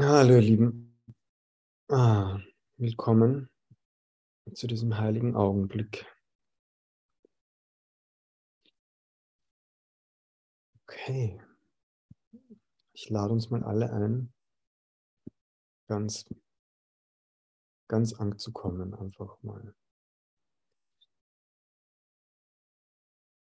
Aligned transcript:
Hallo, 0.00 0.34
ihr 0.34 0.40
Lieben. 0.40 0.96
Ah, 1.88 2.38
willkommen 2.76 3.50
zu 4.54 4.68
diesem 4.68 4.96
heiligen 4.96 5.34
Augenblick. 5.34 6.06
Okay. 10.84 11.42
Ich 12.92 13.10
lade 13.10 13.32
uns 13.32 13.50
mal 13.50 13.64
alle 13.64 13.92
ein, 13.92 14.32
ganz, 15.88 16.26
ganz 17.88 18.12
anzukommen, 18.12 18.94
einfach 18.94 19.42
mal. 19.42 19.74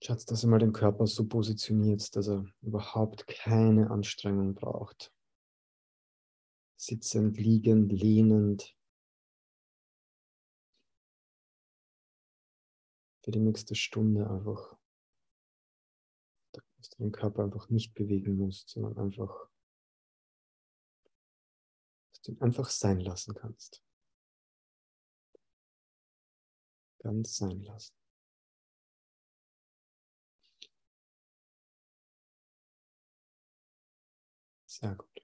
Schatz, 0.01 0.25
dass 0.25 0.45
ihr 0.45 0.47
mal 0.47 0.59
den 0.59 0.71
Körper 0.71 1.05
so 1.05 1.27
positioniert, 1.27 2.15
dass 2.15 2.29
er 2.29 2.45
überhaupt 2.61 3.27
keine 3.27 3.91
Anstrengung 3.91 4.55
braucht. 4.55 5.11
Sitzend, 6.77 7.37
liegend, 7.37 7.91
lehnend. 7.91 8.75
Für 13.23 13.31
die 13.31 13.39
nächste 13.39 13.75
Stunde 13.75 14.29
einfach, 14.29 14.77
dass 16.51 16.89
du 16.89 17.03
den 17.03 17.11
Körper 17.11 17.43
einfach 17.43 17.69
nicht 17.69 17.95
bewegen 17.95 18.37
musst, 18.37 18.69
sondern 18.69 18.97
einfach, 18.97 19.49
dass 22.11 22.21
du 22.21 22.31
ihn 22.33 22.41
einfach 22.41 22.69
sein 22.69 22.99
lassen 22.99 23.33
kannst. 23.33 23.81
Ganz 26.99 27.37
sein 27.37 27.61
lassen. 27.61 27.93
Sehr 34.65 34.95
gut. 34.95 35.14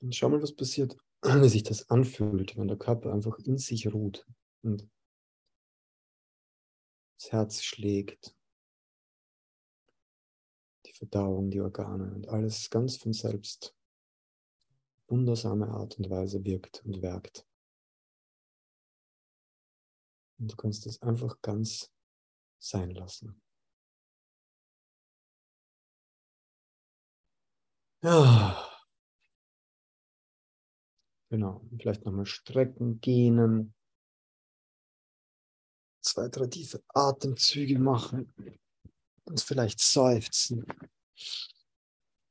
Und 0.00 0.14
schau 0.14 0.28
mal, 0.28 0.42
was 0.42 0.54
passiert, 0.54 0.96
wie 1.22 1.48
sich 1.48 1.62
das 1.62 1.90
anfühlt, 1.90 2.56
wenn 2.56 2.68
der 2.68 2.78
Körper 2.78 3.12
einfach 3.12 3.38
in 3.40 3.58
sich 3.58 3.92
ruht 3.92 4.26
und 4.62 4.88
das 7.18 7.32
Herz 7.32 7.62
schlägt, 7.62 8.36
die 10.86 10.92
Verdauung, 10.92 11.50
die 11.50 11.60
Organe 11.60 12.14
und 12.14 12.28
alles 12.28 12.70
ganz 12.70 12.96
von 12.96 13.12
selbst 13.12 13.74
wundersame 15.08 15.68
Art 15.68 15.98
und 15.98 16.10
Weise 16.10 16.44
wirkt 16.44 16.84
und 16.84 17.02
werkt. 17.02 17.46
Und 20.38 20.52
du 20.52 20.56
kannst 20.56 20.86
es 20.86 21.02
einfach 21.02 21.40
ganz 21.42 21.90
sein 22.60 22.90
lassen. 22.90 23.42
Ja. 28.02 28.67
Genau. 31.30 31.62
Vielleicht 31.78 32.04
nochmal 32.04 32.26
strecken, 32.26 33.00
gähnen. 33.00 33.74
Zwei, 36.00 36.28
drei 36.28 36.46
tiefe 36.46 36.82
Atemzüge 36.88 37.78
machen. 37.78 38.32
Und 39.24 39.40
vielleicht 39.40 39.80
seufzen. 39.80 40.64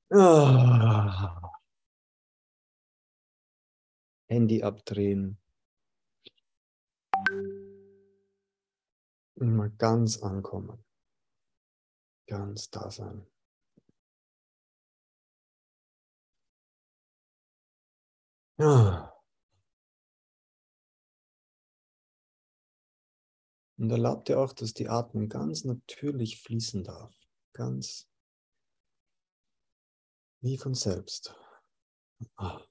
Ah. 0.10 1.52
Handy 4.30 4.64
abdrehen. 4.64 5.38
Und 9.36 9.56
mal 9.56 9.70
ganz 9.78 10.24
ankommen. 10.24 10.84
Ganz 12.28 12.70
da 12.72 12.90
sein. 12.90 13.28
Und 23.78 23.92
erlaubt 23.92 24.28
dir 24.28 24.40
auch, 24.40 24.54
dass 24.54 24.74
die 24.74 24.90
Atmung 24.90 25.30
ganz 25.30 25.64
natürlich 25.64 26.42
fließen 26.42 26.84
darf. 26.84 27.14
Ganz 27.54 28.08
wie 30.42 30.58
von 30.58 30.74
selbst. 30.74 31.36
Ah. 32.38 32.67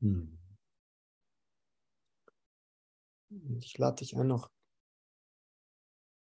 Hm. 0.00 0.38
Ich 3.58 3.76
lade 3.76 3.96
dich 3.96 4.16
ein, 4.16 4.26
noch 4.26 4.50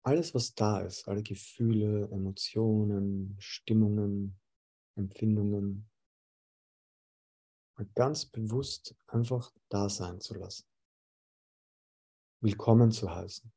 alles, 0.02 0.34
was 0.34 0.54
da 0.54 0.80
ist, 0.80 1.06
alle 1.06 1.22
Gefühle, 1.22 2.08
Emotionen, 2.10 3.36
Stimmungen, 3.38 4.40
Empfindungen, 4.96 5.88
ganz 7.94 8.26
bewusst 8.26 8.96
einfach 9.06 9.52
da 9.68 9.88
sein 9.88 10.20
zu 10.20 10.34
lassen. 10.34 10.66
Willkommen 12.40 12.90
zu 12.90 13.10
heißen. 13.10 13.52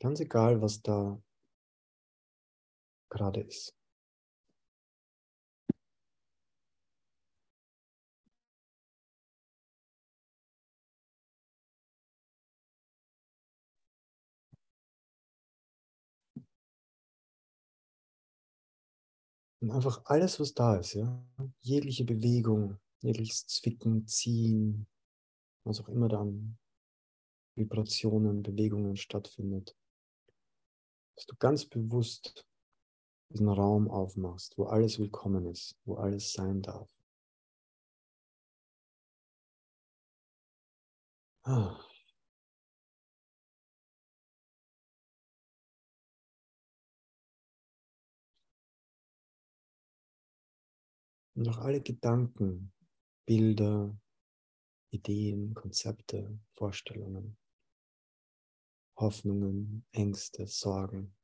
Ganz 0.00 0.20
egal, 0.20 0.60
was 0.60 0.82
da 0.82 1.20
gerade 3.10 3.40
ist. 3.40 3.79
Und 19.60 19.70
einfach 19.72 20.02
alles, 20.06 20.40
was 20.40 20.54
da 20.54 20.76
ist, 20.76 20.94
ja. 20.94 21.22
Jegliche 21.60 22.04
Bewegung, 22.04 22.78
jegliches 23.00 23.46
Zwicken, 23.46 24.06
Ziehen, 24.06 24.86
was 25.64 25.80
auch 25.80 25.88
immer 25.88 26.08
dann 26.08 26.58
Vibrationen, 27.56 28.42
Bewegungen 28.42 28.96
stattfindet. 28.96 29.76
Dass 31.14 31.26
du 31.26 31.36
ganz 31.36 31.66
bewusst 31.66 32.46
diesen 33.28 33.48
Raum 33.48 33.90
aufmachst, 33.90 34.56
wo 34.56 34.64
alles 34.64 34.98
willkommen 34.98 35.46
ist, 35.46 35.78
wo 35.84 35.96
alles 35.96 36.32
sein 36.32 36.62
darf. 36.62 36.88
Ah. 41.44 41.89
Und 51.40 51.48
auch 51.48 51.56
alle 51.56 51.80
Gedanken, 51.80 52.70
Bilder, 53.26 53.98
Ideen, 54.90 55.54
Konzepte, 55.54 56.38
Vorstellungen, 56.52 57.38
Hoffnungen, 58.98 59.86
Ängste, 59.90 60.46
Sorgen. 60.46 61.16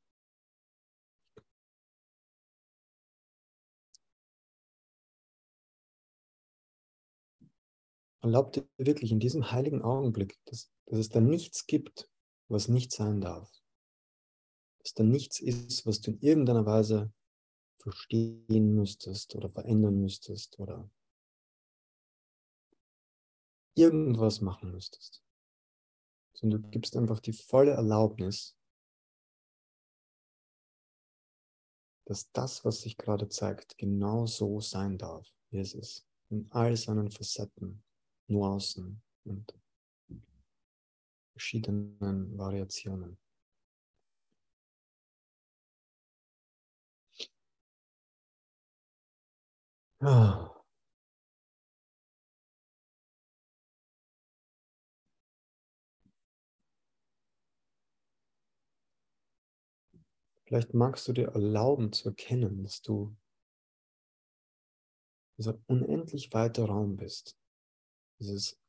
Erlaub 8.23 8.53
dir 8.53 8.67
wirklich 8.77 9.11
in 9.11 9.19
diesem 9.19 9.51
heiligen 9.51 9.83
Augenblick, 9.83 10.39
dass, 10.45 10.71
dass 10.87 10.97
es 10.97 11.09
da 11.09 11.21
nichts 11.21 11.67
gibt, 11.67 12.09
was 12.47 12.69
nicht 12.69 12.91
sein 12.91 13.21
darf. 13.21 13.51
Dass 14.79 14.95
da 14.95 15.03
nichts 15.03 15.39
ist, 15.39 15.85
was 15.85 16.01
du 16.01 16.09
in 16.09 16.19
irgendeiner 16.21 16.65
Weise 16.65 17.13
verstehen 17.79 18.75
müsstest 18.75 19.35
oder 19.35 19.49
verändern 19.49 19.99
müsstest 20.01 20.59
oder 20.59 20.89
irgendwas 23.75 24.41
machen 24.41 24.71
müsstest. 24.71 25.23
Sondern 26.33 26.63
du 26.63 26.69
gibst 26.69 26.95
einfach 26.95 27.19
die 27.19 27.33
volle 27.33 27.71
Erlaubnis, 27.71 28.57
dass 32.05 32.31
das, 32.31 32.63
was 32.63 32.81
sich 32.81 32.97
gerade 32.97 33.27
zeigt, 33.27 33.77
genau 33.77 34.25
so 34.25 34.61
sein 34.61 34.97
darf, 34.97 35.27
wie 35.49 35.59
es 35.59 35.73
ist. 35.73 36.07
In 36.29 36.49
all 36.51 36.75
seinen 36.75 37.11
Facetten, 37.11 37.83
Nuancen 38.27 39.01
und 39.25 39.53
verschiedenen 41.33 42.37
Variationen. 42.37 43.17
Vielleicht 49.99 50.53
magst 60.75 61.07
du 61.07 61.13
dir 61.13 61.29
erlauben 61.29 61.91
zu 61.91 62.09
erkennen, 62.09 62.63
dass 62.63 62.83
du 62.83 63.17
dieser 65.37 65.59
unendlich 65.65 66.31
weite 66.31 66.65
Raum 66.65 66.95
bist. 66.95 67.35
Dieses 68.19 68.61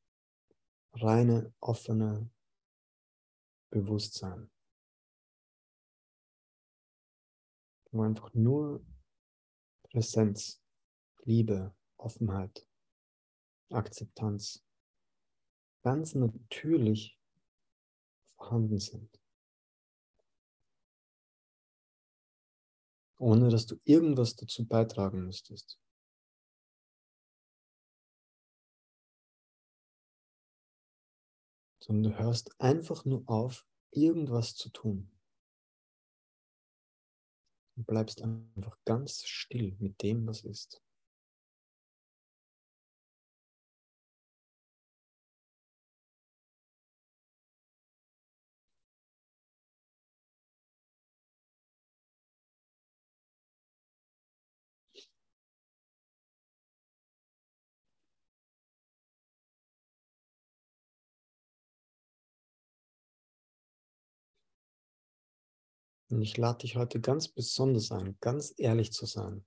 reine, 0.93 1.53
offene 1.61 2.31
Bewusstsein. 3.71 4.51
Wo 7.91 8.03
einfach 8.03 8.33
nur 8.33 8.83
Präsenz 9.83 10.63
Liebe, 11.29 11.77
Offenheit, 11.99 12.67
Akzeptanz 13.69 14.65
ganz 15.83 16.15
natürlich 16.15 17.21
vorhanden 18.37 18.79
sind. 18.79 19.21
Ohne 23.19 23.51
dass 23.51 23.67
du 23.67 23.77
irgendwas 23.85 24.37
dazu 24.37 24.67
beitragen 24.67 25.27
müsstest. 25.27 25.79
Sondern 31.81 32.11
du 32.11 32.19
hörst 32.19 32.59
einfach 32.59 33.05
nur 33.05 33.29
auf, 33.29 33.67
irgendwas 33.91 34.55
zu 34.55 34.71
tun. 34.71 35.13
Du 37.77 37.85
bleibst 37.85 38.23
einfach 38.23 38.79
ganz 38.87 39.27
still 39.27 39.77
mit 39.79 40.01
dem, 40.01 40.27
was 40.27 40.43
ist. 40.43 40.83
Und 66.11 66.23
ich 66.23 66.37
lade 66.37 66.59
dich 66.59 66.77
heute 66.77 67.01
ganz 67.01 67.29
besonders 67.29 67.93
ein, 67.93 68.17
ganz 68.21 68.55
ehrlich 68.57 68.93
zu 68.93 69.05
sein. 69.05 69.45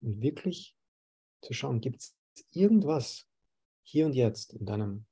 Und 0.00 0.20
wirklich 0.20 0.76
zu 1.42 1.52
schauen, 1.52 1.80
gibt 1.80 2.00
es 2.00 2.16
irgendwas 2.52 3.28
hier 3.82 4.06
und 4.06 4.14
jetzt 4.14 4.52
in 4.52 4.66
deinem 4.66 5.06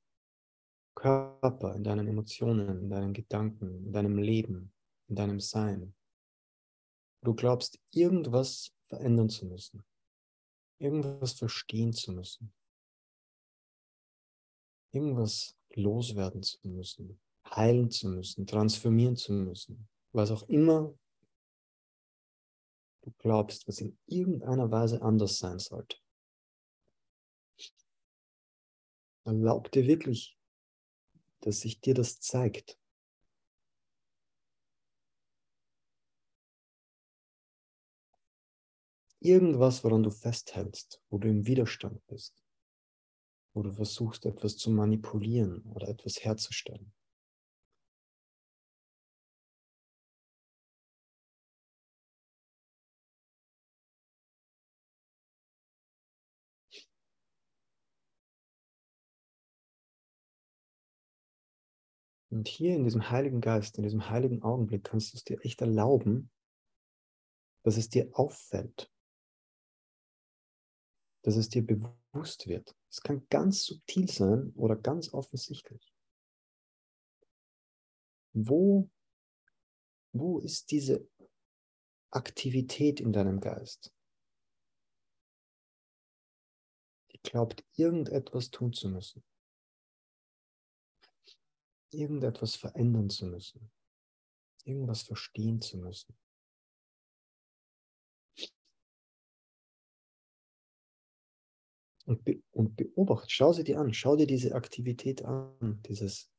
Körper, 0.95 1.75
in 1.75 1.83
deinen 1.83 2.07
Emotionen, 2.07 2.83
in 2.83 2.89
deinen 2.89 3.13
Gedanken, 3.13 3.85
in 3.85 3.91
deinem 3.91 4.17
Leben, 4.17 4.73
in 5.07 5.15
deinem 5.15 5.39
Sein. 5.39 5.93
Du 7.21 7.33
glaubst, 7.33 7.79
irgendwas 7.91 8.73
verändern 8.87 9.29
zu 9.29 9.45
müssen, 9.47 9.83
irgendwas 10.77 11.33
verstehen 11.33 11.91
zu 11.91 12.13
müssen, 12.13 12.53
irgendwas 14.91 15.57
loswerden 15.71 16.43
zu 16.43 16.57
müssen, 16.67 17.19
heilen 17.55 17.89
zu 17.89 18.09
müssen, 18.09 18.45
transformieren 18.45 19.15
zu 19.15 19.33
müssen, 19.33 19.87
was 20.11 20.31
auch 20.31 20.43
immer 20.49 20.93
du 23.01 23.11
glaubst, 23.19 23.67
was 23.67 23.79
in 23.79 23.97
irgendeiner 24.07 24.71
Weise 24.71 25.01
anders 25.01 25.37
sein 25.37 25.59
sollte. 25.59 25.97
Erlaub 29.23 29.71
dir 29.71 29.87
wirklich, 29.87 30.37
dass 31.41 31.61
sich 31.61 31.79
dir 31.81 31.93
das 31.93 32.19
zeigt. 32.19 32.79
Irgendwas, 39.19 39.83
woran 39.83 40.03
du 40.03 40.11
festhältst, 40.11 41.01
wo 41.09 41.17
du 41.17 41.27
im 41.27 41.47
Widerstand 41.47 42.05
bist, 42.05 42.43
wo 43.53 43.63
du 43.63 43.71
versuchst, 43.71 44.25
etwas 44.25 44.57
zu 44.57 44.69
manipulieren 44.69 45.63
oder 45.73 45.87
etwas 45.87 46.23
herzustellen. 46.23 46.93
Und 62.35 62.49
hier 62.49 62.75
in 62.75 62.83
diesem 62.83 63.09
Heiligen 63.11 63.39
Geist, 63.39 63.77
in 63.77 63.83
diesem 63.83 64.09
heiligen 64.09 64.43
Augenblick 64.43 64.83
kannst 64.83 65.13
du 65.13 65.17
es 65.17 65.23
dir 65.23 65.39
echt 65.45 65.61
erlauben, 65.61 66.29
dass 67.63 67.77
es 67.77 67.87
dir 67.87 68.09
auffällt, 68.11 68.91
dass 71.21 71.37
es 71.37 71.47
dir 71.47 71.65
bewusst 71.65 72.45
wird. 72.47 72.75
Es 72.89 72.99
kann 72.99 73.25
ganz 73.29 73.63
subtil 73.63 74.09
sein 74.09 74.51
oder 74.57 74.75
ganz 74.75 75.13
offensichtlich. 75.13 75.93
Wo, 78.33 78.89
wo 80.11 80.39
ist 80.39 80.71
diese 80.71 81.07
Aktivität 82.11 82.99
in 82.99 83.13
deinem 83.13 83.39
Geist? 83.39 83.95
Die 87.13 87.21
glaubt, 87.21 87.63
irgendetwas 87.77 88.51
tun 88.51 88.73
zu 88.73 88.89
müssen 88.89 89.23
irgendetwas 91.95 92.55
verändern 92.55 93.09
zu 93.09 93.25
müssen, 93.25 93.71
irgendwas 94.63 95.03
verstehen 95.03 95.61
zu 95.61 95.77
müssen. 95.77 96.17
Und, 102.05 102.23
be 102.23 102.43
und 102.51 102.75
beobachte, 102.75 103.29
schau 103.29 103.51
sie 103.51 103.63
dir 103.63 103.79
an, 103.79 103.91
schau 103.93 104.15
dir 104.15 104.27
diese 104.27 104.53
Aktivität 104.53 105.25
an, 105.25 105.81
dieses, 105.87 106.31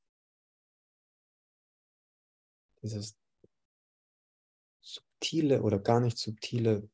dieses 2.82 3.19
subtile 4.81 5.62
oder 5.62 5.81
gar 5.81 6.00
nicht 6.00 6.19
subtile 6.19 6.88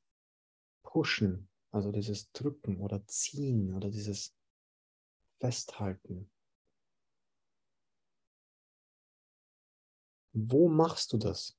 Pushen, 0.83 1.51
also 1.71 1.93
dieses 1.93 2.33
Drücken 2.33 2.79
oder 2.79 3.07
Ziehen 3.07 3.75
oder 3.75 3.91
dieses 3.91 4.35
Festhalten. 5.39 6.31
Wo 10.33 10.69
machst 10.69 11.13
du 11.13 11.19
das? 11.19 11.57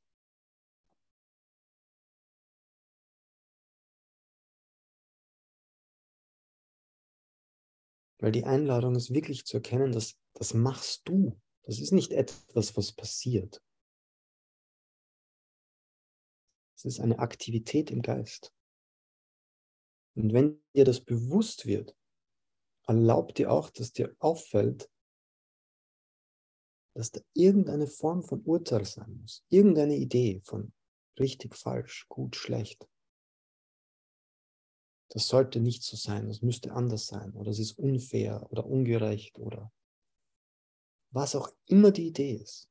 Weil 8.20 8.32
die 8.32 8.46
Einladung 8.46 8.96
ist 8.96 9.14
wirklich 9.14 9.46
zu 9.46 9.58
erkennen, 9.58 9.92
dass 9.92 10.18
das 10.34 10.54
machst 10.54 11.02
du. 11.10 11.38
Das 11.64 11.80
ist 11.80 11.92
nicht 11.92 12.12
etwas, 12.12 12.76
was 12.78 12.94
passiert. 12.94 13.62
Es 16.76 16.86
ist 16.86 17.00
eine 17.00 17.20
Aktivität 17.20 17.92
im 17.92 18.02
Geist. 18.02 18.54
Und 20.16 20.34
wenn 20.34 20.62
dir 20.76 20.86
das 20.86 21.02
bewusst 21.02 21.66
wird, 21.66 21.96
erlaubt 22.86 23.38
dir 23.38 23.52
auch, 23.52 23.70
dass 23.70 23.94
dir 23.94 24.16
auffällt, 24.20 24.90
dass 26.94 27.12
da 27.12 27.22
irgendeine 27.34 27.88
Form 27.88 28.24
von 28.24 28.42
Urteil 28.44 28.86
sein 28.86 29.18
muss, 29.22 29.44
irgendeine 29.50 29.96
Idee 29.96 30.42
von 30.44 30.74
richtig, 31.20 31.56
falsch, 31.56 32.06
gut, 32.08 32.36
schlecht. 32.36 32.88
Das 35.10 35.28
sollte 35.28 35.60
nicht 35.60 35.84
so 35.84 35.96
sein, 35.96 36.28
das 36.28 36.42
müsste 36.42 36.72
anders 36.72 37.06
sein 37.06 37.34
oder 37.34 37.52
es 37.52 37.60
ist 37.60 37.78
unfair 37.78 38.48
oder 38.50 38.66
ungerecht 38.66 39.38
oder 39.38 39.72
was 41.12 41.36
auch 41.36 41.50
immer 41.68 41.92
die 41.92 42.08
Idee 42.08 42.34
ist. 42.38 42.68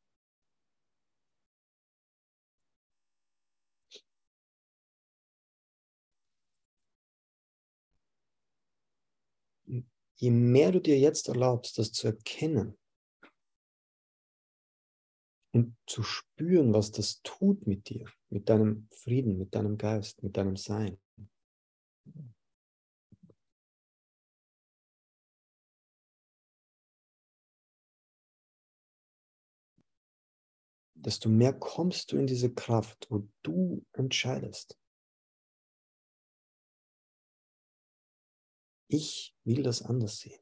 Je 10.16 10.30
mehr 10.30 10.72
du 10.72 10.80
dir 10.80 10.98
jetzt 10.98 11.28
erlaubst, 11.28 11.78
das 11.78 11.92
zu 11.92 12.08
erkennen, 12.08 12.76
und 15.52 15.76
zu 15.86 16.02
spüren, 16.02 16.72
was 16.72 16.90
das 16.92 17.20
tut 17.22 17.66
mit 17.66 17.88
dir, 17.88 18.10
mit 18.30 18.48
deinem 18.48 18.88
Frieden, 18.90 19.38
mit 19.38 19.54
deinem 19.54 19.76
Geist, 19.76 20.22
mit 20.22 20.36
deinem 20.36 20.56
Sein. 20.56 20.98
Desto 30.94 31.28
mehr 31.28 31.52
kommst 31.52 32.12
du 32.12 32.16
in 32.16 32.26
diese 32.26 32.54
Kraft, 32.54 33.08
wo 33.10 33.28
du 33.42 33.84
entscheidest. 33.92 34.78
Ich 38.88 39.34
will 39.44 39.62
das 39.62 39.82
anders 39.82 40.18
sehen. 40.20 40.40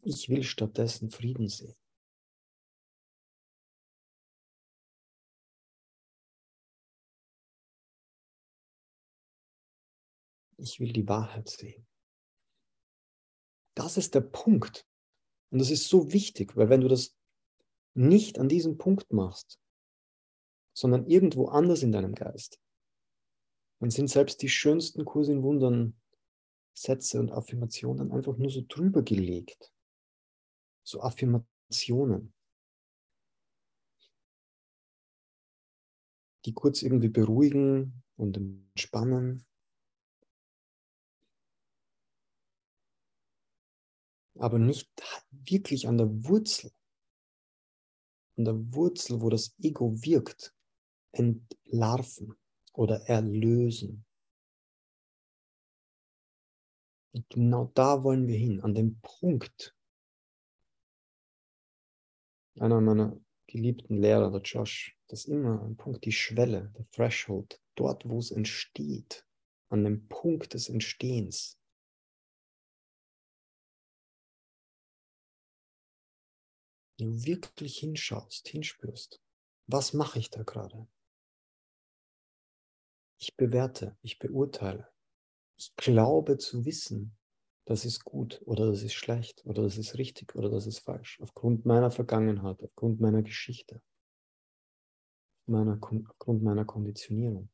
Ich 0.00 0.28
will 0.28 0.42
stattdessen 0.42 1.10
Frieden 1.10 1.48
sehen. 1.48 1.81
Ich 10.62 10.78
will 10.78 10.92
die 10.92 11.08
Wahrheit 11.08 11.48
sehen. 11.48 11.84
Das 13.74 13.96
ist 13.96 14.14
der 14.14 14.20
Punkt. 14.20 14.86
Und 15.50 15.58
das 15.58 15.70
ist 15.70 15.88
so 15.88 16.12
wichtig, 16.12 16.56
weil 16.56 16.68
wenn 16.68 16.82
du 16.82 16.88
das 16.88 17.16
nicht 17.94 18.38
an 18.38 18.48
diesem 18.48 18.78
Punkt 18.78 19.12
machst, 19.12 19.58
sondern 20.72 21.04
irgendwo 21.06 21.48
anders 21.48 21.82
in 21.82 21.90
deinem 21.90 22.14
Geist, 22.14 22.60
dann 23.80 23.90
sind 23.90 24.08
selbst 24.08 24.40
die 24.40 24.48
schönsten 24.48 25.04
Kurse 25.04 25.32
in 25.32 25.42
Wundern 25.42 26.00
Sätze 26.74 27.18
und 27.18 27.32
Affirmationen 27.32 28.12
einfach 28.12 28.36
nur 28.36 28.50
so 28.50 28.62
drüber 28.66 29.02
gelegt. 29.02 29.74
So 30.84 31.02
Affirmationen, 31.02 32.32
die 36.44 36.54
kurz 36.54 36.82
irgendwie 36.82 37.08
beruhigen 37.08 38.04
und 38.16 38.36
entspannen. 38.36 39.44
Aber 44.42 44.58
nicht 44.58 44.90
wirklich 45.30 45.86
an 45.86 45.98
der 45.98 46.08
Wurzel, 46.24 46.72
an 48.36 48.44
der 48.44 48.74
Wurzel, 48.74 49.20
wo 49.20 49.30
das 49.30 49.54
Ego 49.60 49.94
wirkt, 50.02 50.52
entlarven 51.12 52.34
oder 52.72 53.02
erlösen. 53.02 54.04
Und 57.12 57.30
genau 57.30 57.70
da 57.74 58.02
wollen 58.02 58.26
wir 58.26 58.36
hin, 58.36 58.60
an 58.62 58.74
dem 58.74 59.00
Punkt. 59.00 59.76
Einer 62.58 62.80
meiner 62.80 63.16
geliebten 63.46 63.96
Lehrer, 63.96 64.32
der 64.32 64.40
Josh, 64.40 64.98
das 65.06 65.20
ist 65.20 65.28
immer 65.28 65.62
ein 65.62 65.76
Punkt, 65.76 66.04
die 66.04 66.10
Schwelle, 66.10 66.72
der 66.76 66.90
Threshold, 66.90 67.62
dort, 67.76 68.08
wo 68.08 68.18
es 68.18 68.32
entsteht, 68.32 69.24
an 69.68 69.84
dem 69.84 70.08
Punkt 70.08 70.54
des 70.54 70.68
Entstehens. 70.68 71.61
Du 77.02 77.24
wirklich 77.24 77.78
hinschaust, 77.78 78.48
hinspürst, 78.48 79.20
was 79.66 79.92
mache 79.92 80.18
ich 80.18 80.30
da 80.30 80.42
gerade? 80.42 80.86
Ich 83.18 83.36
bewerte, 83.36 83.96
ich 84.02 84.18
beurteile. 84.18 84.88
Ich 85.56 85.74
glaube 85.76 86.38
zu 86.38 86.64
wissen, 86.64 87.16
das 87.64 87.84
ist 87.84 88.04
gut 88.04 88.42
oder 88.44 88.66
das 88.66 88.82
ist 88.82 88.94
schlecht 88.94 89.44
oder 89.46 89.62
das 89.62 89.78
ist 89.78 89.96
richtig 89.96 90.34
oder 90.34 90.50
das 90.50 90.66
ist 90.66 90.80
falsch, 90.80 91.20
aufgrund 91.20 91.64
meiner 91.64 91.90
Vergangenheit, 91.90 92.60
aufgrund 92.62 93.00
meiner 93.00 93.22
Geschichte, 93.22 93.80
meiner, 95.46 95.78
aufgrund 95.80 96.42
meiner 96.42 96.64
Konditionierung. 96.64 97.48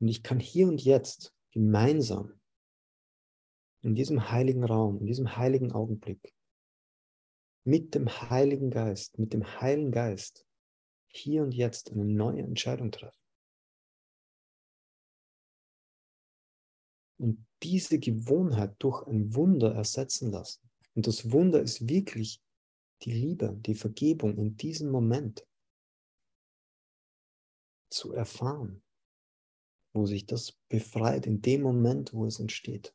Und 0.00 0.08
ich 0.08 0.22
kann 0.22 0.40
hier 0.40 0.66
und 0.66 0.82
jetzt 0.82 1.32
gemeinsam 1.52 2.40
in 3.82 3.94
diesem 3.94 4.30
heiligen 4.30 4.64
Raum, 4.64 4.98
in 4.98 5.06
diesem 5.06 5.36
heiligen 5.36 5.70
Augenblick, 5.70 6.34
mit 7.64 7.94
dem 7.94 8.08
Heiligen 8.08 8.70
Geist, 8.70 9.18
mit 9.18 9.32
dem 9.32 9.44
Heiligen 9.60 9.90
Geist, 9.90 10.46
hier 11.08 11.42
und 11.42 11.52
jetzt 11.52 11.90
eine 11.90 12.04
neue 12.04 12.42
Entscheidung 12.42 12.90
treffen. 12.90 13.24
und 17.18 17.46
diese 17.62 17.98
Gewohnheit 17.98 18.76
durch 18.78 19.06
ein 19.06 19.34
Wunder 19.34 19.74
ersetzen 19.74 20.30
lassen. 20.30 20.68
Und 20.94 21.06
das 21.06 21.30
Wunder 21.32 21.60
ist 21.60 21.88
wirklich 21.88 22.40
die 23.02 23.12
Liebe, 23.12 23.56
die 23.60 23.74
Vergebung 23.74 24.36
in 24.36 24.56
diesem 24.56 24.90
Moment 24.90 25.46
zu 27.90 28.12
erfahren, 28.12 28.82
wo 29.92 30.06
sich 30.06 30.26
das 30.26 30.52
befreit, 30.68 31.26
in 31.26 31.40
dem 31.40 31.62
Moment, 31.62 32.12
wo 32.12 32.26
es 32.26 32.40
entsteht. 32.40 32.94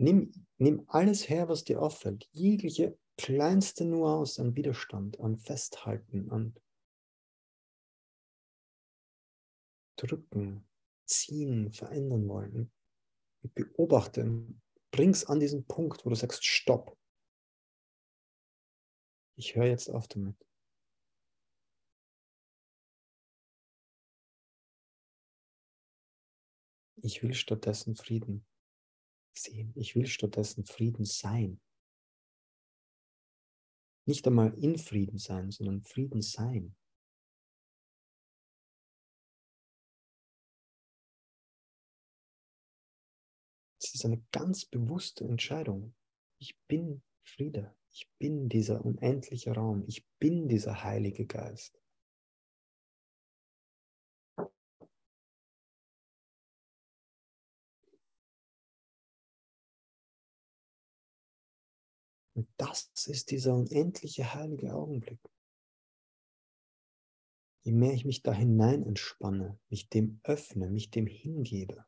Nimm, 0.00 0.32
nimm 0.58 0.84
alles 0.86 1.28
her, 1.28 1.48
was 1.48 1.64
dir 1.64 1.82
auffällt, 1.82 2.28
jegliche 2.32 2.96
kleinste 3.16 3.84
Nuance 3.84 4.40
an 4.40 4.54
Widerstand, 4.54 5.18
an 5.18 5.36
Festhalten, 5.38 6.30
an 6.30 6.54
Drücken, 9.96 10.64
Ziehen, 11.04 11.72
verändern 11.72 12.28
wollen. 12.28 12.70
Beobachte, 13.54 14.46
bring's 14.92 15.24
an 15.24 15.40
diesen 15.40 15.66
Punkt, 15.66 16.06
wo 16.06 16.10
du 16.10 16.14
sagst, 16.14 16.46
stopp. 16.46 16.96
Ich 19.36 19.56
höre 19.56 19.66
jetzt 19.66 19.88
auf 19.88 20.06
damit. 20.06 20.36
Ich 27.02 27.22
will 27.22 27.34
stattdessen 27.34 27.96
Frieden 27.96 28.47
sehen. 29.38 29.72
Ich 29.74 29.94
will 29.94 30.06
stattdessen 30.06 30.64
Frieden 30.64 31.04
sein. 31.04 31.60
Nicht 34.06 34.26
einmal 34.26 34.54
in 34.54 34.78
Frieden 34.78 35.18
sein, 35.18 35.50
sondern 35.50 35.82
Frieden 35.82 36.22
sein. 36.22 36.74
Es 43.80 43.94
ist 43.94 44.04
eine 44.04 44.22
ganz 44.32 44.64
bewusste 44.64 45.24
Entscheidung. 45.24 45.94
Ich 46.38 46.58
bin 46.66 47.02
Friede. 47.22 47.76
Ich 47.90 48.10
bin 48.18 48.48
dieser 48.48 48.84
unendliche 48.84 49.52
Raum. 49.52 49.84
Ich 49.86 50.06
bin 50.18 50.48
dieser 50.48 50.82
Heilige 50.82 51.26
Geist. 51.26 51.80
Und 62.38 62.48
das 62.56 62.92
ist 63.08 63.32
dieser 63.32 63.52
unendliche 63.52 64.32
heilige 64.32 64.72
Augenblick. 64.72 65.18
Je 67.64 67.72
mehr 67.72 67.92
ich 67.92 68.04
mich 68.04 68.22
da 68.22 68.32
hinein 68.32 68.84
entspanne, 68.84 69.58
mich 69.70 69.88
dem 69.88 70.20
öffne, 70.22 70.70
mich 70.70 70.88
dem 70.90 71.08
hingebe, 71.08 71.84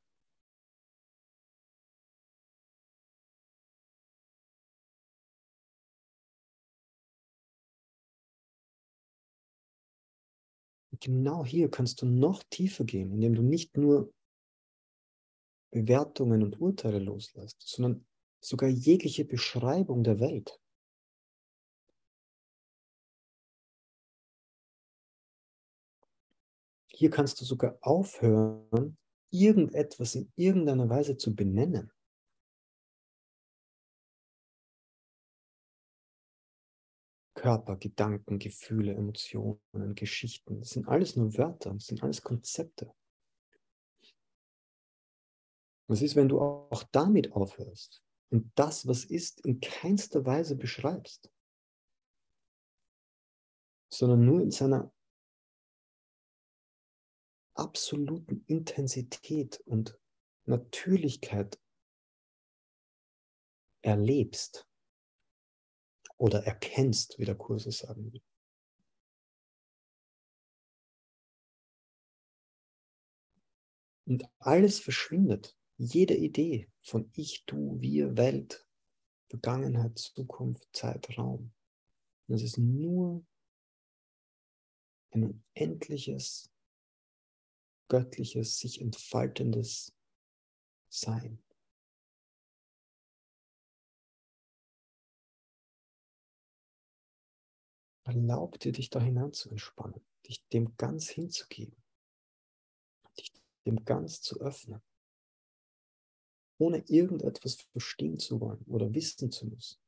genau 10.98 11.44
hier 11.44 11.70
kannst 11.70 12.02
du 12.02 12.06
noch 12.06 12.42
tiefer 12.50 12.84
gehen, 12.84 13.12
indem 13.12 13.36
du 13.36 13.42
nicht 13.42 13.76
nur 13.76 14.12
Bewertungen 15.72 16.42
und 16.42 16.60
Urteile 16.60 16.98
loslässt, 16.98 17.60
sondern 17.60 18.04
sogar 18.40 18.68
jegliche 18.68 19.24
Beschreibung 19.24 20.02
der 20.02 20.20
Welt. 20.20 20.60
Hier 26.88 27.10
kannst 27.10 27.40
du 27.40 27.44
sogar 27.44 27.78
aufhören, 27.80 28.98
irgendetwas 29.30 30.14
in 30.16 30.30
irgendeiner 30.36 30.88
Weise 30.88 31.16
zu 31.16 31.34
benennen. 31.34 31.90
Körper, 37.34 37.76
Gedanken, 37.76 38.38
Gefühle, 38.38 38.92
Emotionen, 38.92 39.94
Geschichten, 39.94 40.58
das 40.58 40.70
sind 40.70 40.88
alles 40.88 41.16
nur 41.16 41.38
Wörter, 41.38 41.72
das 41.72 41.86
sind 41.86 42.02
alles 42.02 42.20
Konzepte. 42.20 42.94
Was 45.86 46.02
ist, 46.02 46.16
wenn 46.16 46.28
du 46.28 46.38
auch 46.38 46.82
damit 46.92 47.32
aufhörst? 47.32 48.02
Und 48.30 48.50
das, 48.54 48.86
was 48.86 49.04
ist, 49.04 49.44
in 49.44 49.60
keinster 49.60 50.24
Weise 50.24 50.56
beschreibst, 50.56 51.30
sondern 53.92 54.24
nur 54.24 54.40
in 54.40 54.52
seiner 54.52 54.92
absoluten 57.54 58.44
Intensität 58.46 59.60
und 59.66 59.98
Natürlichkeit 60.44 61.60
erlebst 63.82 64.66
oder 66.16 66.44
erkennst, 66.44 67.18
wie 67.18 67.24
der 67.24 67.36
Kurs 67.36 67.66
es 67.66 67.78
sagen 67.78 68.12
will. 68.12 68.22
Und 74.06 74.28
alles 74.38 74.80
verschwindet 74.80 75.56
jede 75.80 76.14
Idee 76.14 76.68
von 76.82 77.10
Ich, 77.14 77.44
Du, 77.46 77.80
Wir, 77.80 78.16
Welt, 78.16 78.68
Vergangenheit, 79.30 79.98
Zukunft, 79.98 80.68
Zeit, 80.74 81.16
Raum. 81.16 81.54
Das 82.26 82.42
ist 82.42 82.58
nur 82.58 83.26
ein 85.10 85.42
unendliches, 85.56 86.50
göttliches, 87.88 88.58
sich 88.58 88.80
entfaltendes 88.82 89.96
Sein. 90.90 91.42
Erlaub 98.04 98.58
dir, 98.58 98.72
dich 98.72 98.90
da 98.90 99.00
hinein 99.00 99.32
zu 99.32 99.48
entspannen, 99.48 100.04
dich 100.28 100.46
dem 100.48 100.76
ganz 100.76 101.08
hinzugeben, 101.08 101.82
dich 103.16 103.32
dem 103.64 103.84
ganz 103.84 104.20
zu 104.20 104.40
öffnen, 104.40 104.82
ohne 106.60 106.84
irgendetwas 106.88 107.62
verstehen 107.72 108.18
zu 108.18 108.40
wollen 108.40 108.62
oder 108.66 108.92
wissen 108.92 109.30
zu 109.30 109.46
müssen. 109.46 109.78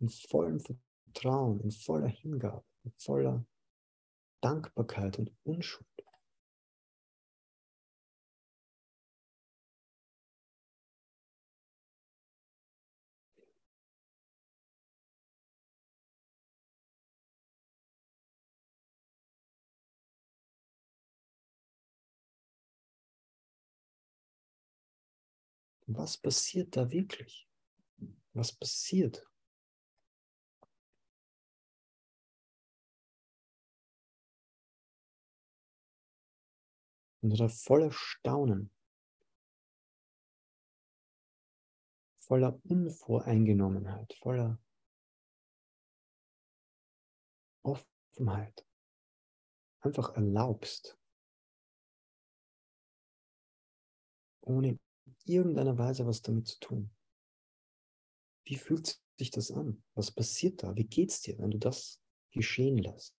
In 0.00 0.08
vollem 0.08 0.60
Vertrauen, 0.60 1.60
in 1.60 1.70
voller 1.70 2.08
Hingabe, 2.08 2.64
in 2.84 2.92
voller 2.98 3.46
Dankbarkeit 4.40 5.18
und 5.18 5.32
Unschuld. 5.44 5.86
Was 25.86 26.18
passiert 26.18 26.76
da 26.76 26.90
wirklich? 26.90 27.48
Was 28.32 28.52
passiert? 28.52 29.24
Und 37.22 37.40
da 37.40 37.48
voller 37.48 37.90
Staunen, 37.92 38.70
voller 42.18 42.60
Unvoreingenommenheit, 42.64 44.12
voller 44.20 44.60
Offenheit 47.62 48.66
einfach 49.80 50.14
erlaubst, 50.14 50.98
ohne 54.40 54.78
irgendeiner 55.24 55.76
Weise 55.78 56.06
was 56.06 56.22
damit 56.22 56.48
zu 56.48 56.58
tun. 56.60 56.90
Wie 58.44 58.56
fühlt 58.56 59.00
sich 59.18 59.30
das 59.30 59.50
an? 59.50 59.82
Was 59.94 60.10
passiert 60.10 60.62
da? 60.62 60.76
Wie 60.76 60.84
geht 60.84 61.10
es 61.10 61.20
dir, 61.20 61.38
wenn 61.38 61.50
du 61.50 61.58
das 61.58 62.00
geschehen 62.30 62.78
lässt? 62.78 63.14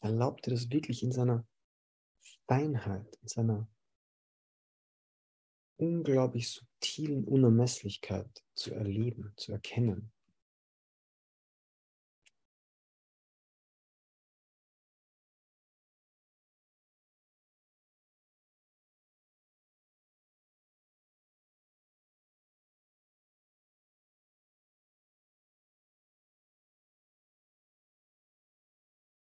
Erlaub 0.00 0.40
dir 0.42 0.50
das 0.50 0.70
wirklich 0.70 1.02
in 1.02 1.10
seiner 1.10 1.44
Feinheit, 2.46 3.18
in 3.22 3.28
seiner 3.28 3.68
unglaublich 5.78 6.48
subtilen 6.48 7.24
Unermesslichkeit 7.24 8.44
zu 8.54 8.72
erleben, 8.72 9.32
zu 9.36 9.52
erkennen. 9.52 10.12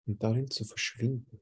Und 0.07 0.23
darin 0.23 0.49
zu 0.49 0.65
verschwinden. 0.65 1.41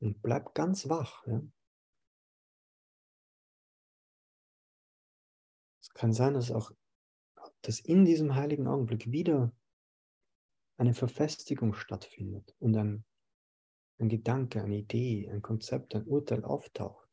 Und 0.00 0.22
bleib 0.22 0.54
ganz 0.54 0.88
wach. 0.88 1.26
Ja? 1.26 1.42
Es 5.82 5.90
kann 5.92 6.14
sein, 6.14 6.32
dass 6.32 6.50
auch 6.50 6.72
dass 7.60 7.78
in 7.80 8.06
diesem 8.06 8.34
heiligen 8.34 8.66
Augenblick 8.66 9.12
wieder 9.12 9.52
eine 10.78 10.94
Verfestigung 10.94 11.74
stattfindet 11.74 12.56
und 12.58 12.74
ein, 12.74 13.04
ein 13.98 14.08
Gedanke, 14.08 14.62
eine 14.62 14.78
Idee, 14.78 15.28
ein 15.30 15.42
Konzept, 15.42 15.94
ein 15.94 16.06
Urteil 16.06 16.42
auftaucht. 16.42 17.09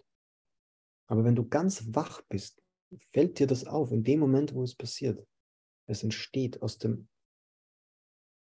Aber 1.08 1.24
wenn 1.24 1.36
du 1.36 1.48
ganz 1.48 1.96
wach 1.96 2.22
bist, 2.30 2.62
fällt 3.12 3.40
dir 3.40 3.48
das 3.48 3.66
auf 3.66 3.92
in 3.92 4.04
dem 4.04 4.20
Moment, 4.20 4.54
wo 4.54 4.64
es 4.64 4.76
passiert. 4.76 5.26
Es 5.88 6.04
entsteht 6.04 6.62
aus 6.62 6.78
dem 6.78 7.08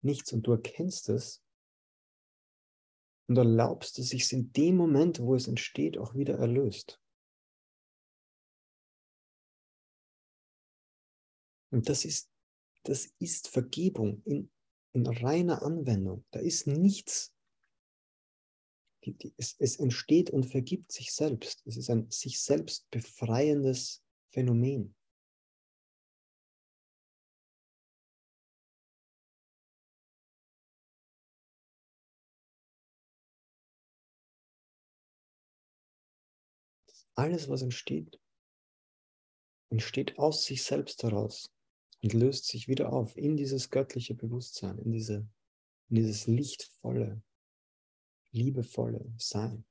Nichts 0.01 0.33
und 0.33 0.45
du 0.45 0.51
erkennst 0.51 1.09
es 1.09 1.43
und 3.27 3.37
erlaubst, 3.37 3.97
dass 3.97 4.09
sich 4.09 4.31
in 4.33 4.51
dem 4.51 4.75
Moment, 4.75 5.19
wo 5.19 5.35
es 5.35 5.47
entsteht, 5.47 5.97
auch 5.97 6.13
wieder 6.15 6.37
erlöst. 6.37 7.01
Und 11.71 11.89
das 11.89 12.05
ist, 12.05 12.29
das 12.83 13.11
ist 13.19 13.47
Vergebung 13.47 14.21
in, 14.25 14.51
in 14.93 15.07
reiner 15.07 15.63
Anwendung. 15.63 16.23
Da 16.31 16.39
ist 16.39 16.67
nichts 16.67 17.34
die, 19.05 19.13
die, 19.13 19.33
es, 19.37 19.55
es 19.59 19.77
entsteht 19.77 20.29
und 20.29 20.45
vergibt 20.45 20.91
sich 20.91 21.13
selbst. 21.13 21.61
Es 21.65 21.77
ist 21.77 21.89
ein 21.89 22.09
sich 22.09 22.41
selbst 22.41 22.89
befreiendes 22.91 24.03
Phänomen. 24.31 24.95
Alles, 37.17 37.47
was 37.47 37.61
entsteht, 37.61 38.19
entsteht 39.69 40.19
aus 40.19 40.43
sich 40.43 40.63
selbst 40.63 41.01
heraus 41.01 41.49
und 42.03 42.11
löst 42.13 42.45
sich 42.45 42.67
wieder 42.67 42.91
auf 42.91 43.15
in 43.15 43.37
dieses 43.37 43.69
göttliche 43.69 44.15
Bewusstsein, 44.15 44.77
in, 44.79 44.91
diese, 44.91 45.25
in 45.89 45.95
dieses 45.95 46.27
lichtvolle, 46.27 47.23
liebevolle 48.35 49.13
Sein. 49.17 49.65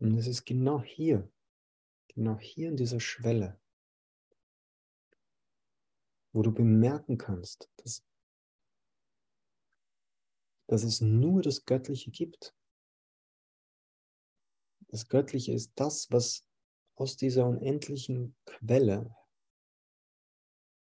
Und 0.00 0.16
es 0.16 0.26
ist 0.26 0.44
genau 0.44 0.82
hier, 0.82 1.30
genau 2.08 2.38
hier 2.38 2.68
in 2.68 2.76
dieser 2.76 3.00
Schwelle, 3.00 3.60
wo 6.32 6.42
du 6.42 6.52
bemerken 6.52 7.18
kannst, 7.18 7.68
dass, 7.76 8.04
dass 10.68 10.84
es 10.84 11.00
nur 11.00 11.42
das 11.42 11.64
Göttliche 11.64 12.10
gibt. 12.10 12.54
Das 14.88 15.08
Göttliche 15.08 15.52
ist 15.52 15.72
das, 15.74 16.10
was 16.10 16.46
aus 16.94 17.16
dieser 17.16 17.46
unendlichen 17.46 18.36
Quelle 18.44 19.14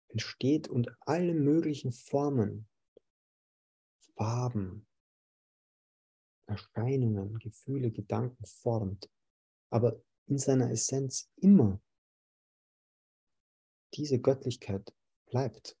entsteht 0.08 0.68
und 0.68 0.94
alle 1.00 1.34
möglichen 1.34 1.92
Formen, 1.92 2.68
Farben, 4.16 4.86
Erscheinungen, 6.46 7.38
Gefühle, 7.38 7.90
Gedanken 7.90 8.44
formt, 8.44 9.10
aber 9.70 10.02
in 10.26 10.38
seiner 10.38 10.70
Essenz 10.70 11.30
immer 11.36 11.80
diese 13.94 14.20
Göttlichkeit 14.20 14.92
bleibt. 15.26 15.76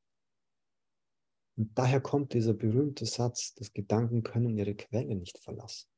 Und 1.56 1.76
daher 1.78 2.00
kommt 2.00 2.32
dieser 2.32 2.54
berühmte 2.54 3.06
Satz, 3.06 3.54
dass 3.54 3.72
Gedanken 3.72 4.22
können 4.22 4.56
ihre 4.56 4.74
Quelle 4.74 5.14
nicht 5.14 5.38
verlassen. 5.38 5.88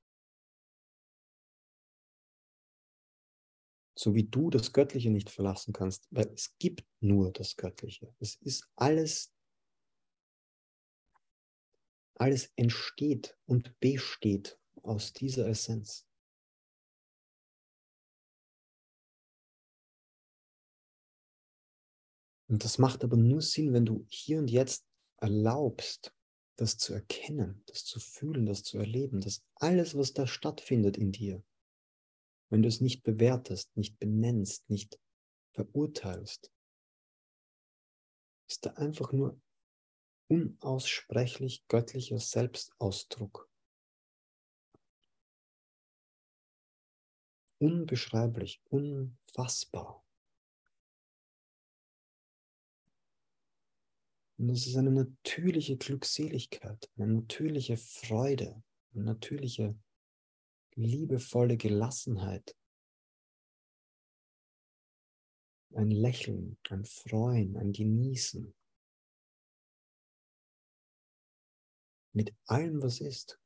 So 3.96 4.14
wie 4.14 4.24
du 4.24 4.50
das 4.50 4.72
Göttliche 4.72 5.10
nicht 5.10 5.30
verlassen 5.30 5.72
kannst, 5.72 6.08
weil 6.10 6.26
es 6.34 6.56
gibt 6.58 6.84
nur 7.00 7.32
das 7.32 7.56
Göttliche. 7.56 8.12
Es 8.18 8.34
ist 8.36 8.68
alles, 8.74 9.33
alles 12.14 12.52
entsteht 12.56 13.36
und 13.46 13.78
besteht 13.80 14.58
aus 14.82 15.12
dieser 15.12 15.48
Essenz. 15.48 16.06
Und 22.48 22.64
das 22.64 22.78
macht 22.78 23.02
aber 23.02 23.16
nur 23.16 23.42
Sinn, 23.42 23.72
wenn 23.72 23.86
du 23.86 24.06
hier 24.08 24.38
und 24.38 24.50
jetzt 24.50 24.86
erlaubst, 25.16 26.14
das 26.56 26.76
zu 26.76 26.92
erkennen, 26.92 27.64
das 27.66 27.84
zu 27.84 27.98
fühlen, 27.98 28.46
das 28.46 28.62
zu 28.62 28.78
erleben, 28.78 29.20
dass 29.20 29.42
alles, 29.56 29.96
was 29.96 30.12
da 30.12 30.26
stattfindet 30.26 30.96
in 30.96 31.10
dir, 31.10 31.42
wenn 32.50 32.62
du 32.62 32.68
es 32.68 32.80
nicht 32.80 33.02
bewertest, 33.02 33.76
nicht 33.76 33.98
benennst, 33.98 34.68
nicht 34.70 35.00
verurteilst, 35.52 36.52
ist 38.48 38.66
da 38.66 38.70
einfach 38.74 39.12
nur 39.12 39.40
unaussprechlich 40.34 41.66
göttlicher 41.68 42.18
Selbstausdruck. 42.18 43.48
Unbeschreiblich, 47.58 48.60
unfassbar. 48.68 50.04
Und 54.36 54.50
es 54.50 54.66
ist 54.66 54.76
eine 54.76 54.90
natürliche 54.90 55.76
Glückseligkeit, 55.76 56.90
eine 56.96 57.14
natürliche 57.14 57.76
Freude, 57.76 58.62
eine 58.92 59.04
natürliche, 59.04 59.78
liebevolle 60.74 61.56
Gelassenheit. 61.56 62.56
Ein 65.72 65.90
Lächeln, 65.90 66.58
ein 66.68 66.84
Freuen, 66.84 67.56
ein 67.56 67.72
Genießen. 67.72 68.52
Mit 72.14 72.32
allem, 72.46 72.80
was 72.80 73.00
ist. 73.00 73.38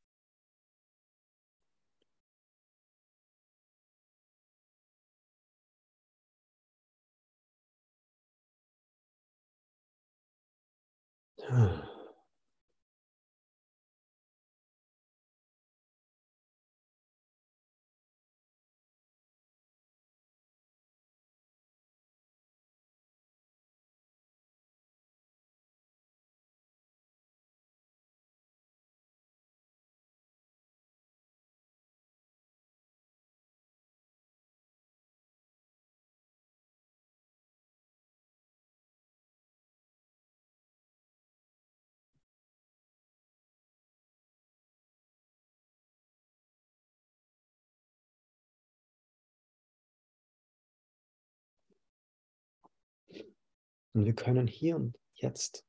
Und 53.98 54.04
wir 54.04 54.14
können 54.14 54.46
hier 54.46 54.76
und 54.76 54.96
jetzt 55.14 55.66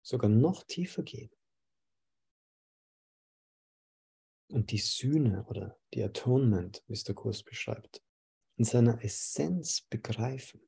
sogar 0.00 0.30
noch 0.30 0.62
tiefer 0.62 1.02
gehen. 1.02 1.30
Und 4.48 4.70
die 4.70 4.78
Sühne 4.78 5.44
oder 5.44 5.78
die 5.92 6.02
Atonement, 6.02 6.82
wie 6.86 6.94
es 6.94 7.04
der 7.04 7.14
Kurs 7.14 7.42
beschreibt, 7.42 8.02
in 8.56 8.64
seiner 8.64 9.04
Essenz 9.04 9.82
begreifen. 9.82 10.66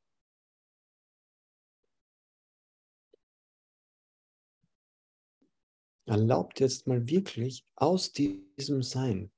Erlaubt 6.04 6.60
jetzt 6.60 6.86
mal 6.86 7.08
wirklich 7.08 7.66
aus 7.76 8.12
diesem 8.12 8.82
Sein, 8.82 9.32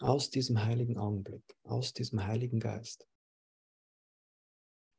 aus 0.00 0.28
diesem 0.28 0.62
heiligen 0.62 0.98
Augenblick, 0.98 1.56
aus 1.62 1.94
diesem 1.94 2.26
heiligen 2.26 2.60
Geist, 2.60 3.08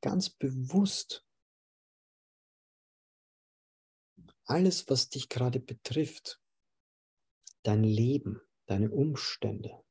ganz 0.01 0.31
bewusst 0.31 1.27
alles, 4.51 4.89
was 4.89 5.09
dich 5.09 5.29
gerade 5.29 5.59
betrifft, 5.59 6.41
dein 7.63 7.83
Leben, 7.83 8.41
deine 8.65 8.91
Umstände, 8.91 9.83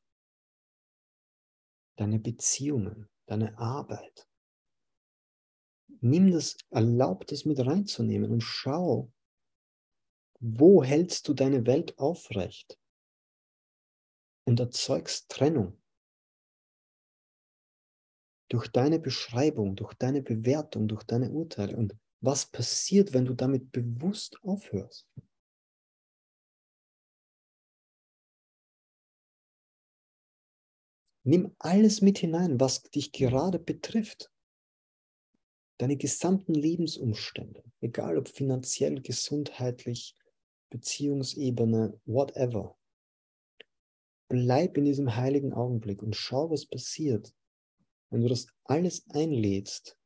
deine 1.97 2.19
Beziehungen, 2.19 3.09
deine 3.27 3.57
Arbeit. 3.59 4.29
Nimm 6.03 6.31
das, 6.31 6.59
erlaub 6.71 7.27
das 7.27 7.45
mit 7.45 7.59
reinzunehmen 7.59 8.31
und 8.31 8.43
schau, 8.43 9.11
wo 10.41 10.85
hältst 10.85 11.27
du 11.29 11.35
deine 11.35 11.67
Welt 11.67 11.99
aufrecht 11.99 12.79
und 14.45 14.61
erzeugst 14.61 15.31
Trennung 15.31 15.83
durch 18.49 18.69
deine 18.69 18.99
Beschreibung, 18.99 19.77
durch 19.77 19.95
deine 19.95 20.23
Bewertung, 20.23 20.89
durch 20.89 21.05
deine 21.05 21.31
Urteile 21.31 21.77
und 21.77 21.95
was 22.21 22.47
passiert, 22.47 23.13
wenn 23.13 23.25
du 23.25 23.35
damit 23.35 23.73
bewusst 23.73 24.43
aufhörst. 24.43 25.09
Nimm 31.23 31.55
alles 31.59 32.01
mit 32.01 32.19
hinein, 32.19 32.59
was 32.61 32.83
dich 32.83 33.13
gerade 33.13 33.59
betrifft. 33.59 34.33
Deine 35.79 35.97
gesamten 35.97 36.55
Lebensumstände, 36.55 37.63
egal 37.81 38.19
ob 38.19 38.29
finanziell, 38.29 39.01
gesundheitlich, 39.01 40.15
Beziehungsebene, 40.71 42.01
whatever. 42.05 42.77
Bleib 44.29 44.77
in 44.77 44.85
diesem 44.85 45.17
heiligen 45.17 45.53
Augenblick 45.53 46.03
und 46.03 46.15
schau, 46.15 46.51
was 46.51 46.67
passiert, 46.67 47.35
wenn 48.11 48.23
du 48.23 48.29
das 48.29 48.47
alles 48.65 49.09
einlädst 49.11 50.00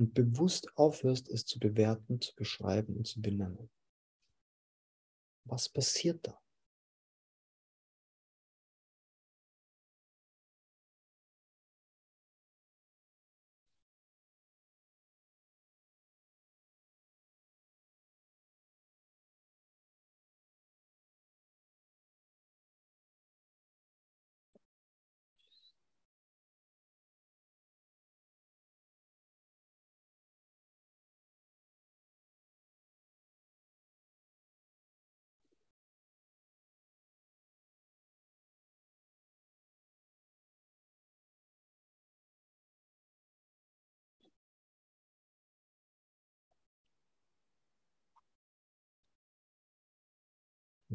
und 0.00 0.14
bewusst 0.14 0.78
aufhörst, 0.78 1.28
es 1.28 1.44
zu 1.44 1.58
bewerten, 1.58 2.22
zu 2.22 2.34
beschreiben 2.34 2.96
und 2.96 3.06
zu 3.06 3.20
benennen. 3.20 3.70
Was 5.44 5.68
passiert 5.68 6.26
da? 6.26 6.40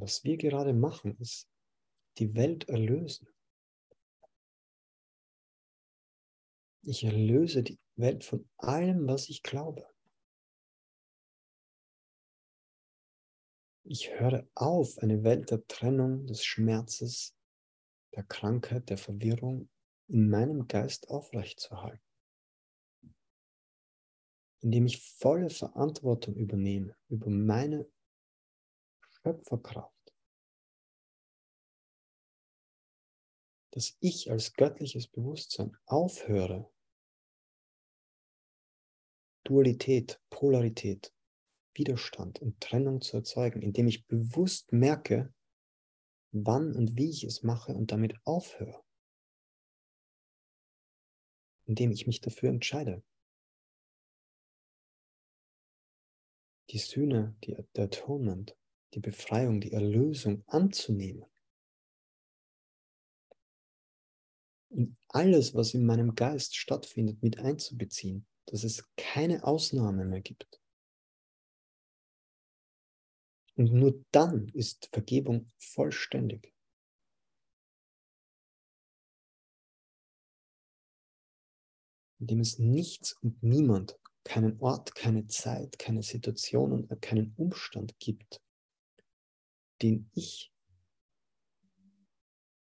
Was 0.06 0.24
wir 0.24 0.38
gerade 0.38 0.72
machen, 0.72 1.18
ist 1.18 1.50
die 2.20 2.36
Welt 2.36 2.70
erlösen. 2.70 3.28
Ich 6.84 7.04
erlöse 7.04 7.64
die 7.64 7.80
Welt 7.96 8.24
von 8.24 8.48
allem, 8.58 9.08
was 9.08 9.30
ich 9.30 9.42
glaube. 9.42 9.92
Ich 13.84 14.12
höre 14.20 14.48
auf, 14.54 15.00
eine 15.00 15.24
Welt 15.24 15.50
der 15.50 15.66
Trennung, 15.66 16.28
des 16.28 16.46
Schmerzes, 16.46 17.36
der 18.14 18.26
Krankheit, 18.26 18.92
der 18.92 19.00
Verwirrung 19.00 19.72
in 20.08 20.30
meinem 20.30 20.68
Geist 20.68 21.10
aufrechtzuerhalten. 21.10 22.06
Indem 24.62 24.86
ich 24.86 25.02
volle 25.02 25.50
Verantwortung 25.50 26.36
übernehme 26.36 26.96
über 27.10 27.32
meine 27.32 27.92
Schöpferkraft. 29.24 29.95
Dass 33.76 33.98
ich 34.00 34.32
als 34.32 34.54
göttliches 34.54 35.08
Bewusstsein 35.08 35.76
aufhöre, 35.86 36.72
Dualität, 39.44 40.22
Polarität, 40.30 41.14
Widerstand 41.74 42.42
und 42.42 42.62
Trennung 42.62 43.02
zu 43.02 43.18
erzeugen, 43.18 43.62
indem 43.62 43.88
ich 43.88 44.08
bewusst 44.08 44.72
merke, 44.72 45.34
wann 46.32 46.74
und 46.74 46.96
wie 46.98 47.10
ich 47.10 47.26
es 47.26 47.44
mache 47.44 47.74
und 47.74 47.92
damit 47.92 48.16
aufhöre. 48.24 48.82
Indem 51.66 51.92
ich 51.92 52.08
mich 52.08 52.22
dafür 52.22 52.50
entscheide. 52.50 53.04
Die 56.70 56.80
Sühne, 56.80 57.36
die, 57.44 57.58
der 57.76 57.86
Atonement, 57.86 58.58
die 58.94 59.02
Befreiung, 59.02 59.60
die 59.60 59.74
Erlösung 59.74 60.44
anzunehmen. 60.48 61.26
Und 64.70 64.98
alles, 65.08 65.54
was 65.54 65.74
in 65.74 65.86
meinem 65.86 66.16
Geist 66.16 66.56
stattfindet, 66.56 67.22
mit 67.24 67.40
einzubeziehen, 67.40 68.28
dass 68.48 68.64
es 68.64 68.84
keine 68.98 69.44
Ausnahme 69.44 70.06
mehr 70.06 70.22
gibt. 70.22 70.60
Und 73.56 73.72
nur 73.72 74.04
dann 74.12 74.50
ist 74.50 74.90
Vergebung 74.92 75.52
vollständig. 75.58 76.54
Indem 82.20 82.40
es 82.42 82.60
nichts 82.60 83.14
und 83.22 83.42
niemand, 83.44 83.98
keinen 84.24 84.60
Ort, 84.60 84.96
keine 84.96 85.28
Zeit, 85.28 85.78
keine 85.78 86.02
Situation 86.02 86.72
und 86.74 87.02
keinen 87.02 87.34
Umstand 87.38 87.98
gibt, 88.00 88.42
den 89.82 90.10
ich 90.16 90.52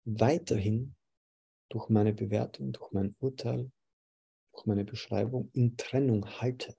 weiterhin 0.03 0.95
durch 1.69 1.89
meine 1.89 2.13
Bewertung, 2.13 2.71
durch 2.71 2.91
mein 2.91 3.15
Urteil, 3.19 3.71
durch 4.53 4.65
meine 4.65 4.85
Beschreibung 4.85 5.49
in 5.53 5.77
Trennung 5.77 6.25
halte. 6.39 6.75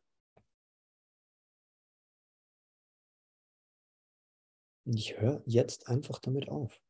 Und 4.84 4.96
ich 4.96 5.18
höre 5.18 5.42
jetzt 5.46 5.88
einfach 5.88 6.20
damit 6.20 6.48
auf. 6.48 6.80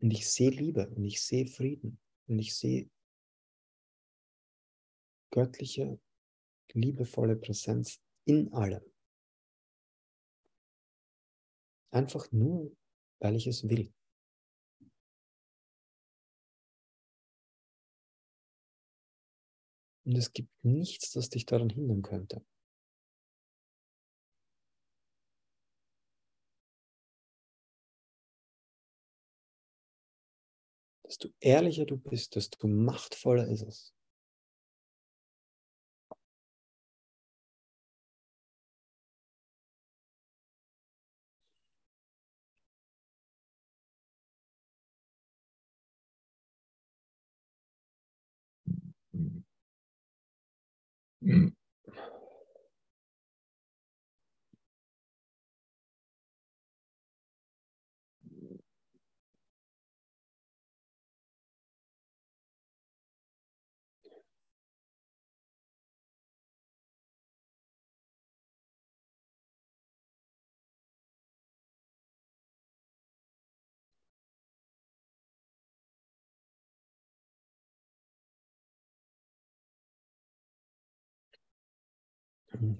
Und 0.00 0.10
ich 0.10 0.30
sehe 0.30 0.50
Liebe 0.50 0.90
und 0.90 1.04
ich 1.04 1.22
sehe 1.22 1.46
Frieden 1.46 1.98
und 2.26 2.38
ich 2.38 2.54
sehe 2.54 2.90
göttliche, 5.30 5.98
liebevolle 6.74 7.36
Präsenz 7.36 8.00
in 8.26 8.52
allem. 8.52 8.82
Einfach 11.90 12.30
nur, 12.32 12.76
weil 13.20 13.36
ich 13.36 13.46
es 13.46 13.66
will. 13.68 13.93
Und 20.04 20.16
es 20.18 20.32
gibt 20.32 20.50
nichts, 20.64 21.12
das 21.12 21.30
dich 21.30 21.46
daran 21.46 21.70
hindern 21.70 22.02
könnte. 22.02 22.44
Desto 31.06 31.28
ehrlicher 31.40 31.84
du 31.84 31.96
bist, 31.96 32.34
desto 32.34 32.66
machtvoller 32.66 33.46
ist 33.48 33.62
es. 33.62 33.94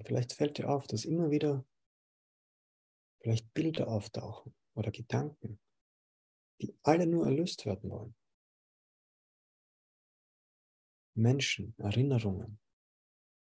Vielleicht 0.05 0.33
fällt 0.33 0.57
dir 0.57 0.69
auf, 0.69 0.87
dass 0.87 1.05
immer 1.05 1.31
wieder 1.31 1.65
vielleicht 3.19 3.53
Bilder 3.53 3.87
auftauchen 3.87 4.55
oder 4.75 4.91
Gedanken, 4.91 5.59
die 6.61 6.77
alle 6.83 7.07
nur 7.07 7.25
erlöst 7.25 7.65
werden 7.65 7.89
wollen. 7.89 8.15
Menschen, 11.15 11.73
Erinnerungen, 11.77 12.59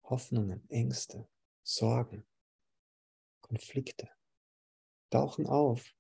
Hoffnungen, 0.04 0.70
Ängste, 0.70 1.28
Sorgen, 1.64 2.26
Konflikte 3.42 4.10
tauchen 5.10 5.48
auf 5.48 5.96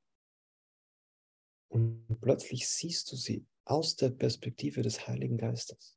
und 1.69 2.19
plötzlich 2.21 2.67
siehst 2.67 3.11
du 3.11 3.15
sie 3.15 3.45
aus 3.65 3.95
der 3.95 4.09
Perspektive 4.09 4.81
des 4.81 5.07
Heiligen 5.07 5.37
Geistes 5.37 5.96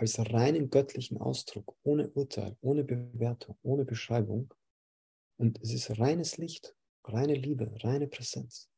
als 0.00 0.18
reinen 0.32 0.70
göttlichen 0.70 1.18
Ausdruck, 1.18 1.76
ohne 1.82 2.08
Urteil, 2.08 2.56
ohne 2.62 2.84
Bewertung, 2.84 3.58
ohne 3.62 3.84
Beschreibung. 3.84 4.54
Und 5.36 5.60
es 5.62 5.74
ist 5.74 5.98
reines 5.98 6.38
Licht, 6.38 6.74
reine 7.04 7.34
Liebe, 7.34 7.70
reine 7.84 8.08
Präsenz. 8.08 8.69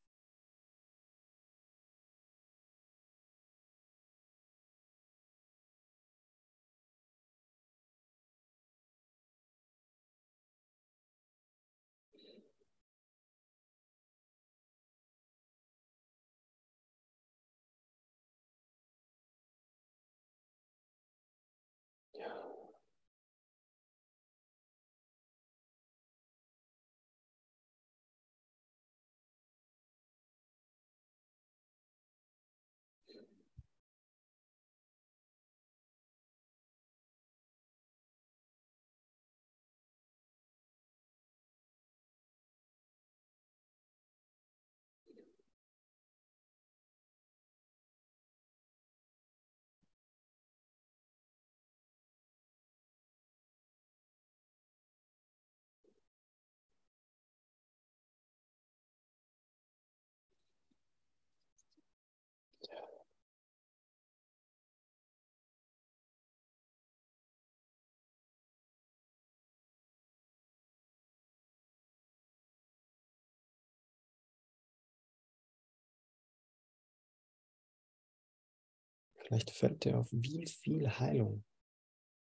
Vielleicht 79.23 79.51
fällt 79.53 79.85
dir 79.85 79.99
auf, 79.99 80.09
wie 80.11 80.47
viel 80.47 80.99
Heilung 80.99 81.45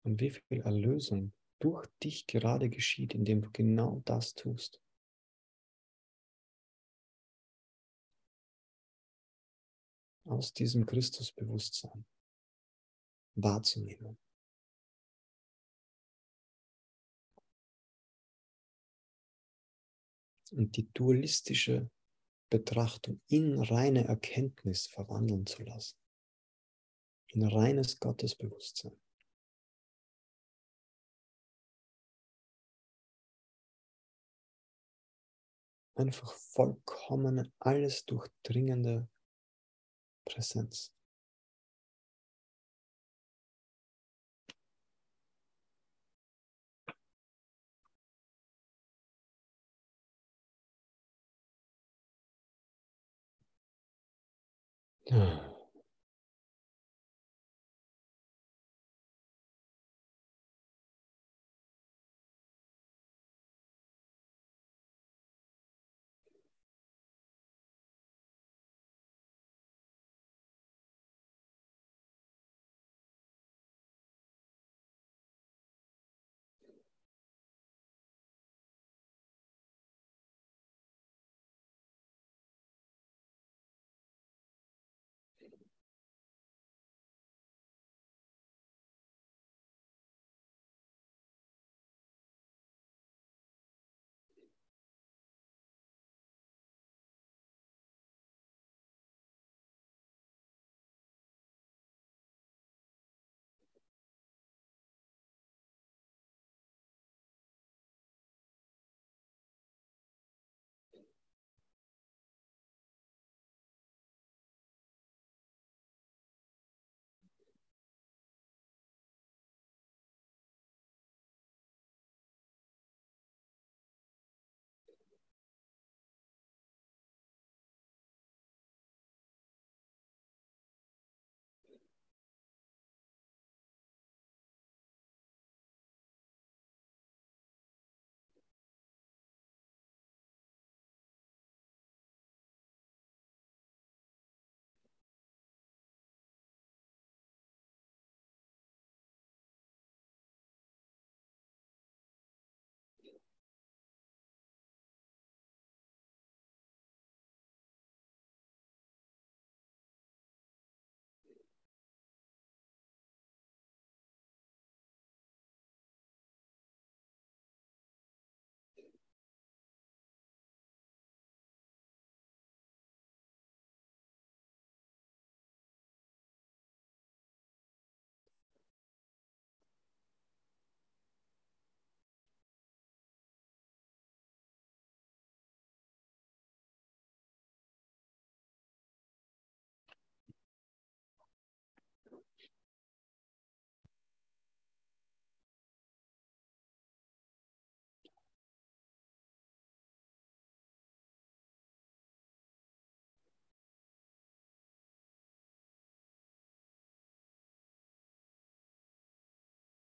und 0.04 0.22
wie 0.22 0.30
viel 0.30 0.62
Erlösung 0.62 1.34
durch 1.60 1.86
dich 2.02 2.28
gerade 2.28 2.70
geschieht, 2.70 3.14
indem 3.14 3.42
du 3.42 3.52
genau 3.52 4.02
das 4.06 4.36
tust. 4.36 4.82
Aus 10.26 10.54
diesem 10.54 10.86
Christusbewusstsein 10.86 12.06
wahrzunehmen. 13.36 14.18
Und 20.52 20.78
die 20.78 20.90
dualistische 20.94 21.90
Betrachtung 22.50 23.20
in 23.28 23.62
reine 23.62 24.06
Erkenntnis 24.06 24.88
verwandeln 24.88 25.46
zu 25.46 25.64
lassen. 25.64 25.98
In 27.34 27.44
reines 27.46 28.00
Gottesbewusstsein. 28.00 28.96
Einfach 35.96 36.32
vollkommene, 36.34 37.52
alles 37.60 38.06
durchdringende 38.06 39.08
Präsenz. 40.26 40.92
Ja. 55.10 55.47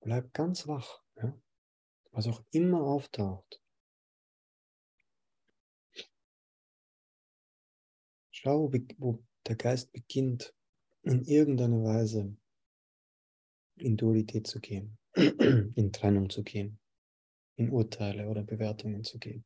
Bleib 0.09 0.33
ganz 0.33 0.67
wach, 0.67 1.03
ja? 1.17 1.39
was 2.13 2.27
auch 2.29 2.43
immer 2.51 2.81
auftaucht. 2.81 3.63
Schau, 8.31 8.73
wo 8.97 9.23
der 9.47 9.57
Geist 9.57 9.93
beginnt, 9.93 10.55
in 11.03 11.25
irgendeiner 11.25 11.85
Weise 11.85 12.35
in 13.77 13.99
Dualität 13.99 14.47
zu 14.47 14.61
gehen, 14.61 14.99
in 15.15 15.93
Trennung 15.93 16.31
zu 16.31 16.43
gehen, 16.43 16.81
in 17.57 17.69
Urteile 17.69 18.31
oder 18.31 18.45
Bewertungen 18.45 19.05
zu 19.05 19.19
gehen. 19.19 19.45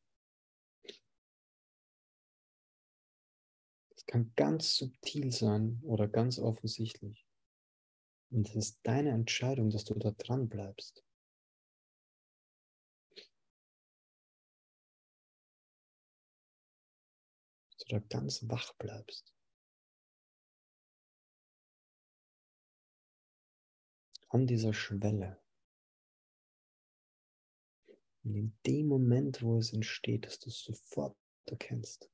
Es 3.97 4.07
kann 4.07 4.33
ganz 4.37 4.77
subtil 4.77 5.33
sein 5.33 5.81
oder 5.83 6.07
ganz 6.07 6.39
offensichtlich. 6.39 7.27
Und 8.33 8.49
es 8.49 8.57
ist 8.57 8.81
deine 8.83 9.11
Entscheidung, 9.11 9.69
dass 9.69 9.85
du 9.85 9.95
da 9.95 10.11
dran 10.13 10.49
bleibst. 10.49 11.05
Dass 17.69 17.85
du 17.87 17.97
da 17.97 17.99
ganz 17.99 18.49
wach 18.49 18.73
bleibst. 18.79 19.35
An 24.31 24.47
dieser 24.47 24.73
Schwelle. 24.73 25.39
Und 28.25 28.35
in 28.35 28.59
dem 28.65 28.87
Moment, 28.87 29.43
wo 29.43 29.59
es 29.59 29.75
entsteht, 29.75 30.25
dass 30.25 30.39
du 30.39 30.49
es 30.49 30.63
sofort 30.63 31.19
erkennst. 31.45 32.12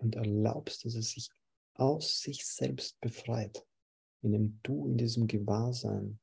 Und 0.00 0.16
erlaubst, 0.16 0.84
dass 0.84 0.94
es 0.94 1.10
sich 1.10 1.30
aus 1.74 2.20
sich 2.20 2.46
selbst 2.46 3.00
befreit, 3.00 3.66
indem 4.22 4.60
du 4.62 4.86
in 4.86 4.96
diesem 4.96 5.26
Gewahrsein 5.26 6.20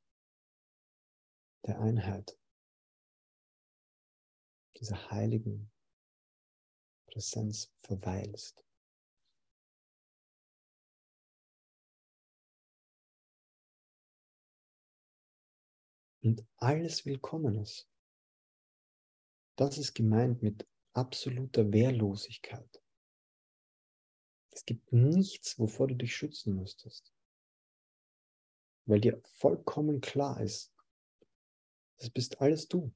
der 1.65 1.79
Einheit, 1.79 2.37
dieser 4.79 5.09
heiligen 5.11 5.71
Präsenz 7.07 7.73
verweilst. 7.81 8.63
Und 16.21 16.45
alles 16.57 17.05
Willkommenes. 17.05 17.87
Das 19.55 19.77
ist 19.77 19.93
gemeint 19.93 20.43
mit 20.43 20.67
absoluter 20.93 21.71
Wehrlosigkeit 21.71 22.81
Es 24.57 24.65
gibt 24.65 24.91
nichts, 24.91 25.59
wovor 25.59 25.87
du 25.87 25.93
dich 25.93 26.15
schützen 26.15 26.55
müsstest. 26.55 27.13
Weil 28.87 28.99
dir 28.99 29.21
vollkommen 29.23 30.01
klar 30.01 30.41
ist, 30.41 30.73
das 31.99 32.09
bist 32.09 32.41
alles 32.41 32.67
du. 32.67 32.91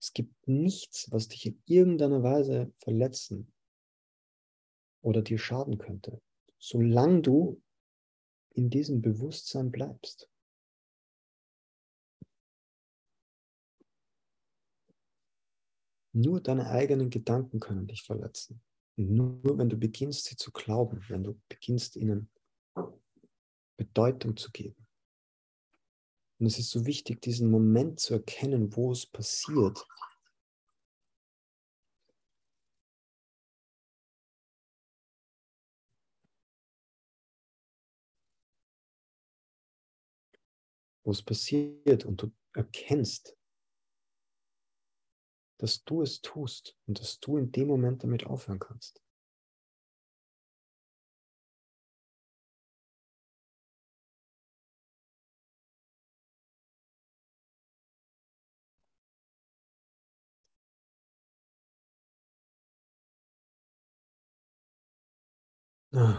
Es 0.00 0.12
gibt 0.12 0.48
nichts, 0.48 1.12
was 1.12 1.28
dich 1.28 1.46
in 1.46 1.62
irgendeiner 1.66 2.24
Weise 2.24 2.72
verletzen 2.78 3.52
oder 5.00 5.22
dir 5.22 5.38
schaden 5.38 5.78
könnte, 5.78 6.20
solange 6.58 7.22
du 7.22 7.62
in 8.54 8.68
diesem 8.68 9.00
Bewusstsein 9.00 9.70
bleibst. 9.70 10.28
Nur 16.12 16.40
deine 16.40 16.68
eigenen 16.68 17.10
Gedanken 17.10 17.60
können 17.60 17.86
dich 17.86 18.02
verletzen. 18.02 18.60
Nur 18.96 19.58
wenn 19.58 19.68
du 19.68 19.76
beginnst, 19.78 20.26
sie 20.26 20.36
zu 20.36 20.52
glauben, 20.52 21.02
wenn 21.08 21.24
du 21.24 21.40
beginnst, 21.48 21.96
ihnen 21.96 22.30
Bedeutung 23.76 24.36
zu 24.36 24.50
geben. 24.50 24.86
Und 26.38 26.46
es 26.46 26.58
ist 26.58 26.70
so 26.70 26.86
wichtig, 26.86 27.20
diesen 27.20 27.50
Moment 27.50 28.00
zu 28.00 28.14
erkennen, 28.14 28.74
wo 28.74 28.92
es 28.92 29.06
passiert. 29.06 29.86
Wo 41.04 41.10
es 41.10 41.22
passiert 41.22 42.04
und 42.04 42.22
du 42.22 42.32
erkennst, 42.54 43.36
dass 45.60 45.84
du 45.84 46.00
es 46.00 46.22
tust 46.22 46.74
und 46.86 46.98
dass 46.98 47.20
du 47.20 47.36
in 47.36 47.52
dem 47.52 47.68
Moment 47.68 48.02
damit 48.02 48.24
aufhören 48.24 48.58
kannst. 48.58 49.02
Und 65.92 66.16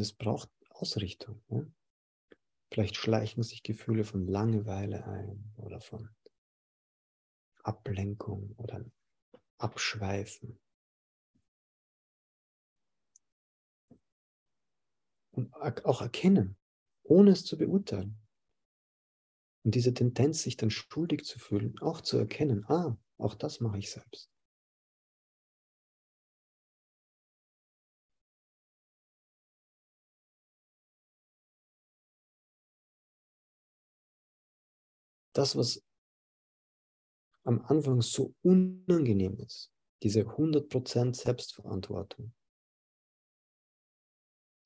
es 0.00 0.12
braucht 0.12 0.50
Ausrichtung. 0.80 1.42
Ja? 1.48 1.66
Vielleicht 2.70 2.96
schleichen 2.96 3.42
sich 3.42 3.62
Gefühle 3.62 4.04
von 4.04 4.26
Langeweile 4.26 5.04
ein 5.06 5.52
oder 5.56 5.80
von 5.80 6.08
Ablenkung 7.62 8.54
oder 8.56 8.84
Abschweifen. 9.58 10.58
Und 15.32 15.54
auch 15.54 16.00
erkennen, 16.00 16.56
ohne 17.04 17.30
es 17.30 17.44
zu 17.44 17.56
beurteilen. 17.56 18.18
Und 19.64 19.74
diese 19.74 19.94
Tendenz, 19.94 20.42
sich 20.42 20.56
dann 20.56 20.70
schuldig 20.70 21.24
zu 21.24 21.38
fühlen, 21.38 21.78
auch 21.80 22.00
zu 22.00 22.16
erkennen, 22.16 22.64
ah, 22.68 22.96
auch 23.18 23.34
das 23.34 23.60
mache 23.60 23.78
ich 23.78 23.90
selbst. 23.90 24.30
Das, 35.38 35.54
was 35.54 35.86
am 37.44 37.64
Anfang 37.66 38.02
so 38.02 38.34
unangenehm 38.42 39.38
ist, 39.38 39.72
diese 40.02 40.22
100% 40.22 41.14
Selbstverantwortung, 41.14 42.34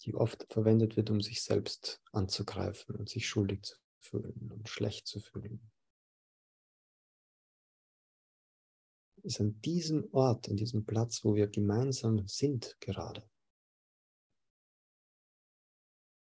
die 0.01 0.15
oft 0.15 0.51
verwendet 0.51 0.97
wird, 0.97 1.11
um 1.11 1.21
sich 1.21 1.43
selbst 1.43 2.03
anzugreifen 2.13 2.97
und 2.97 3.11
sich 3.11 3.29
schuldig 3.29 3.67
zu 3.67 3.77
fühlen 3.99 4.51
und 4.51 4.67
schlecht 4.67 5.07
zu 5.07 5.21
fühlen. 5.21 5.71
Ist 9.25 9.43
an 9.43 9.61
diesem 9.61 10.09
Ort, 10.15 10.49
an 10.49 10.57
diesem 10.57 10.87
Platz, 10.87 11.23
wo 11.23 11.35
wir 11.35 11.49
gemeinsam 11.49 12.27
sind 12.29 12.79
gerade, 12.81 13.29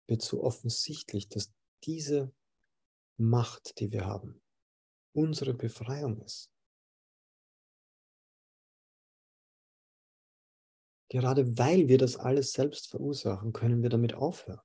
wird 0.09 0.20
so 0.20 0.43
offensichtlich, 0.43 1.28
dass 1.28 1.55
diese 1.84 2.34
Macht, 3.23 3.79
die 3.81 3.91
wir 3.93 4.05
haben, 4.05 4.43
unsere 5.14 5.55
Befreiung 5.55 6.20
ist. 6.23 6.51
Gerade 11.09 11.59
weil 11.59 11.89
wir 11.89 11.99
das 11.99 12.16
alles 12.16 12.53
selbst 12.53 12.89
verursachen, 12.89 13.53
können 13.53 13.83
wir 13.83 13.91
damit 13.91 14.14
aufhören. 14.14 14.62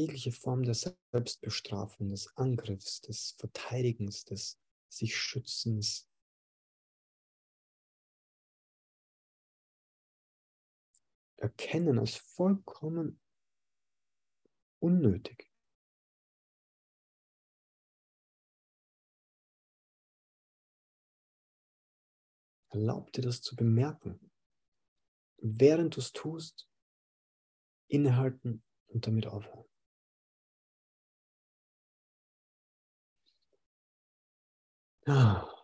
jegliche 0.00 0.32
Form 0.32 0.62
der 0.62 0.74
Selbstbestrafung, 0.74 2.10
des 2.10 2.34
Angriffs, 2.36 3.00
des 3.02 3.32
Verteidigens, 3.38 4.24
des 4.24 4.58
sich 4.88 5.16
Schützens. 5.16 6.08
Erkennen 11.36 11.98
als 11.98 12.16
vollkommen 12.16 13.20
unnötig. 14.80 15.50
Erlaub 22.72 23.12
dir 23.12 23.22
das 23.22 23.42
zu 23.42 23.56
bemerken. 23.56 24.30
Während 25.42 25.96
du 25.96 26.00
es 26.00 26.12
tust, 26.12 26.68
innehalten 27.88 28.62
und 28.88 29.06
damit 29.06 29.26
aufhören. 29.26 29.64
Ah. 35.06 35.59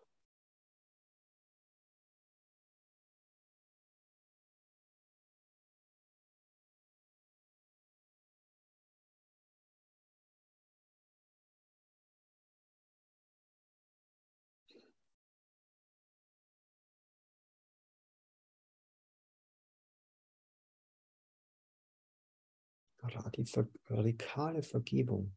Radikale 23.08 24.62
Vergebung 24.62 25.36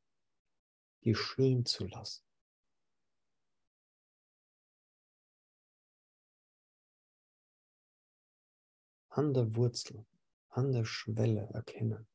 geschehen 1.02 1.66
zu 1.66 1.88
lassen. 1.88 2.24
an 9.20 9.34
der 9.34 9.56
Wurzel, 9.56 10.06
an 10.50 10.72
der 10.72 10.86
Schwelle 10.86 11.50
erkennen. 11.54 12.09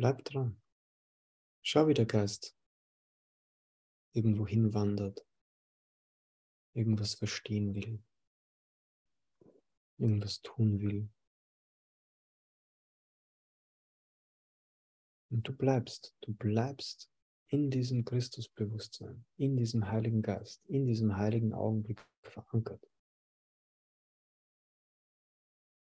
Bleib 0.00 0.24
dran. 0.24 0.58
Schau, 1.60 1.86
wie 1.86 1.92
der 1.92 2.06
Geist 2.06 2.56
irgendwo 4.14 4.46
hinwandert, 4.46 5.26
irgendwas 6.72 7.16
verstehen 7.16 7.74
will, 7.74 8.02
irgendwas 9.98 10.40
tun 10.40 10.80
will. 10.80 11.10
Und 15.28 15.46
du 15.46 15.54
bleibst, 15.54 16.16
du 16.22 16.32
bleibst 16.32 17.12
in 17.48 17.70
diesem 17.70 18.06
Christusbewusstsein, 18.06 19.26
in 19.36 19.58
diesem 19.58 19.86
Heiligen 19.86 20.22
Geist, 20.22 20.64
in 20.64 20.86
diesem 20.86 21.18
heiligen 21.18 21.52
Augenblick 21.52 22.02
verankert. 22.22 22.90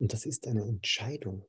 Und 0.00 0.12
das 0.12 0.26
ist 0.26 0.48
eine 0.48 0.64
Entscheidung. 0.64 1.48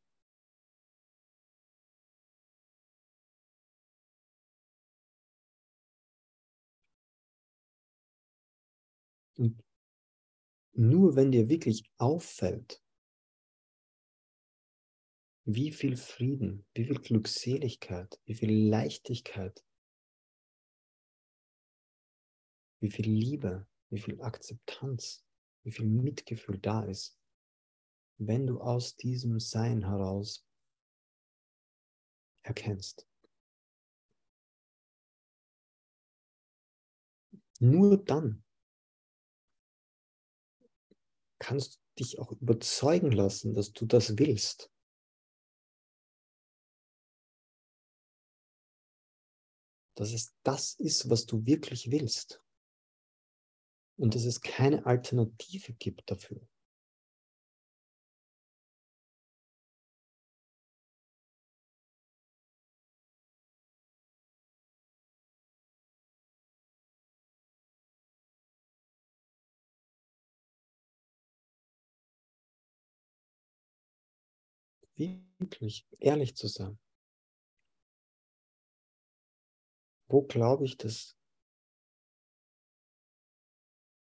Nur 10.73 11.15
wenn 11.15 11.31
dir 11.31 11.49
wirklich 11.49 11.89
auffällt, 11.97 12.81
wie 15.45 15.71
viel 15.71 15.97
Frieden, 15.97 16.65
wie 16.73 16.85
viel 16.85 16.99
Glückseligkeit, 16.99 18.19
wie 18.25 18.33
viel 18.33 18.69
Leichtigkeit, 18.69 19.63
wie 22.79 22.89
viel 22.89 23.09
Liebe, 23.09 23.67
wie 23.89 23.99
viel 23.99 24.21
Akzeptanz, 24.21 25.25
wie 25.63 25.71
viel 25.71 25.85
Mitgefühl 25.85 26.59
da 26.59 26.83
ist, 26.83 27.17
wenn 28.17 28.47
du 28.47 28.59
aus 28.61 28.95
diesem 28.95 29.39
Sein 29.39 29.85
heraus 29.85 30.45
erkennst. 32.43 33.07
Nur 37.59 38.03
dann 38.03 38.42
kannst 41.43 41.75
du 41.75 42.03
dich 42.03 42.19
auch 42.19 42.31
überzeugen 42.31 43.11
lassen, 43.11 43.53
dass 43.53 43.73
du 43.73 43.85
das 43.85 44.17
willst. 44.17 44.71
Dass 49.95 50.13
es 50.13 50.33
das 50.43 50.73
ist, 50.79 51.09
was 51.09 51.25
du 51.25 51.45
wirklich 51.45 51.91
willst. 51.91 52.41
Und 53.97 54.15
dass 54.15 54.23
es 54.23 54.41
keine 54.41 54.85
Alternative 54.85 55.73
gibt 55.73 56.09
dafür. 56.09 56.47
Wirklich 75.39 75.87
ehrlich 75.99 76.35
zu 76.35 76.47
sein. 76.47 76.79
Wo 80.07 80.21
glaube 80.21 80.65
ich, 80.65 80.77
dass, 80.77 81.17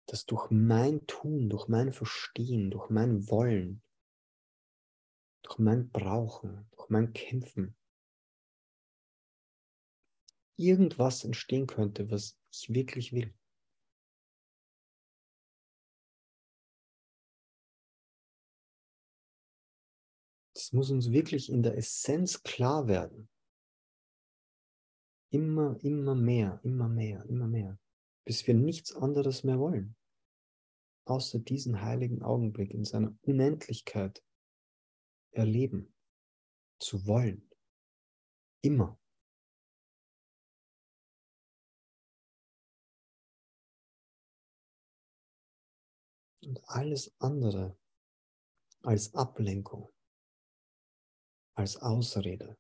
dass 0.07 0.25
durch 0.25 0.51
mein 0.51 1.05
Tun, 1.07 1.49
durch 1.49 1.67
mein 1.67 1.91
Verstehen, 1.91 2.69
durch 2.69 2.89
mein 2.89 3.27
Wollen, 3.29 3.81
durch 5.41 5.57
mein 5.57 5.89
Brauchen, 5.89 6.67
durch 6.71 6.89
mein 6.89 7.13
Kämpfen 7.13 7.75
irgendwas 10.57 11.23
entstehen 11.23 11.67
könnte, 11.67 12.09
was 12.09 12.37
ich 12.51 12.73
wirklich 12.73 13.13
will. 13.13 13.33
Es 20.66 20.74
muss 20.74 20.89
uns 20.89 21.11
wirklich 21.11 21.51
in 21.51 21.61
der 21.61 21.78
Essenz 21.78 22.41
klar 22.41 22.88
werden. 22.88 23.30
Immer, 25.32 25.78
immer 25.84 26.16
mehr, 26.16 26.59
immer 26.63 26.89
mehr, 26.89 27.24
immer 27.26 27.47
mehr, 27.47 27.80
bis 28.26 28.47
wir 28.47 28.55
nichts 28.55 28.95
anderes 28.95 29.43
mehr 29.43 29.59
wollen, 29.59 29.95
außer 31.05 31.38
diesen 31.38 31.82
heiligen 31.82 32.24
Augenblick 32.24 32.72
in 32.72 32.84
seiner 32.84 33.16
Unendlichkeit 33.22 34.26
erleben, 35.30 35.93
zu 36.80 37.05
wollen. 37.05 37.47
Immer. 38.63 38.99
Und 46.41 46.68
alles 46.68 47.13
andere 47.20 47.78
als 48.82 49.13
Ablenkung 49.13 49.94
als 51.56 51.78
Ausrede. 51.78 52.58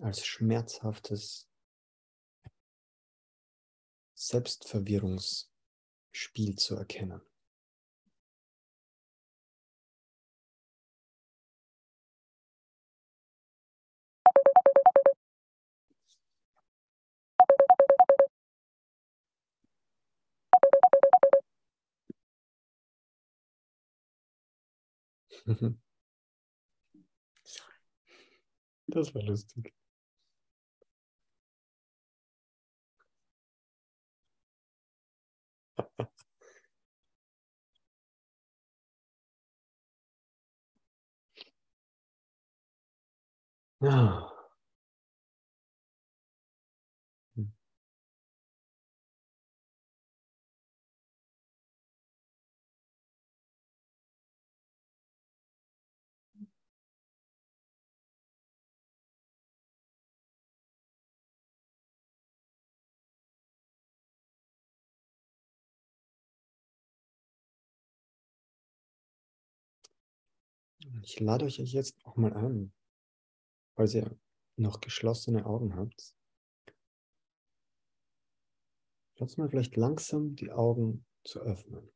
Als 0.00 0.26
schmerzhaftes 0.26 1.48
Selbstverwirrungsspiel 4.14 6.56
zu 6.56 6.76
erkennen. 6.76 7.27
Das 28.86 29.14
war 29.14 29.22
lustig. 29.22 29.72
Ja. 43.80 44.28
Ich 71.02 71.20
lade 71.20 71.44
euch 71.44 71.58
jetzt 71.58 72.04
auch 72.04 72.16
mal 72.16 72.32
ein, 72.32 72.72
falls 73.74 73.94
ihr 73.94 74.18
noch 74.56 74.80
geschlossene 74.80 75.46
Augen 75.46 75.76
habt. 75.76 76.14
Schaut 79.16 79.36
mal 79.36 79.48
vielleicht 79.48 79.76
langsam 79.76 80.36
die 80.36 80.50
Augen 80.50 81.04
zu 81.24 81.40
öffnen. 81.40 81.92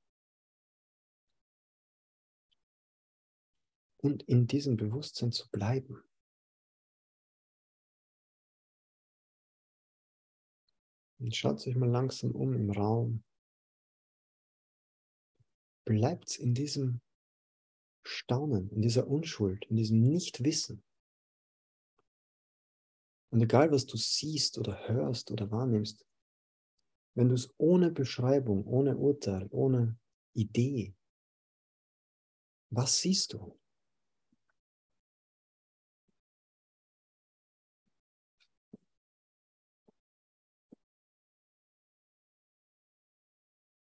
Und 3.99 4.25
in 4.25 4.47
diesem 4.47 4.77
Bewusstsein 4.77 5.31
zu 5.31 5.49
bleiben. 5.51 6.03
Und 11.21 11.37
schaut 11.37 11.65
euch 11.65 11.77
mal 11.77 11.89
langsam 11.89 12.33
um 12.33 12.53
im 12.55 12.71
Raum. 12.73 13.23
Bleibt 15.85 16.37
in 16.39 16.55
diesem 16.55 17.01
Staunen, 18.03 18.71
in 18.71 18.83
dieser 18.83 19.07
Unschuld, 19.07 19.65
in 19.67 19.77
diesem 19.77 20.01
Nichtwissen. 20.01 20.83
Und 23.31 23.41
egal, 23.41 23.71
was 23.73 23.87
du 23.87 23.97
siehst 23.97 24.59
oder 24.59 24.89
hörst 24.89 25.31
oder 25.31 25.51
wahrnimmst, 25.51 26.07
wenn 27.15 27.29
du 27.29 27.35
es 27.35 27.53
ohne 27.59 27.91
Beschreibung, 27.91 28.67
ohne 28.67 28.97
Urteil, 28.97 29.49
ohne 29.51 29.99
Idee, 30.35 30.95
was 32.71 32.99
siehst 32.99 33.35
du? 33.35 33.59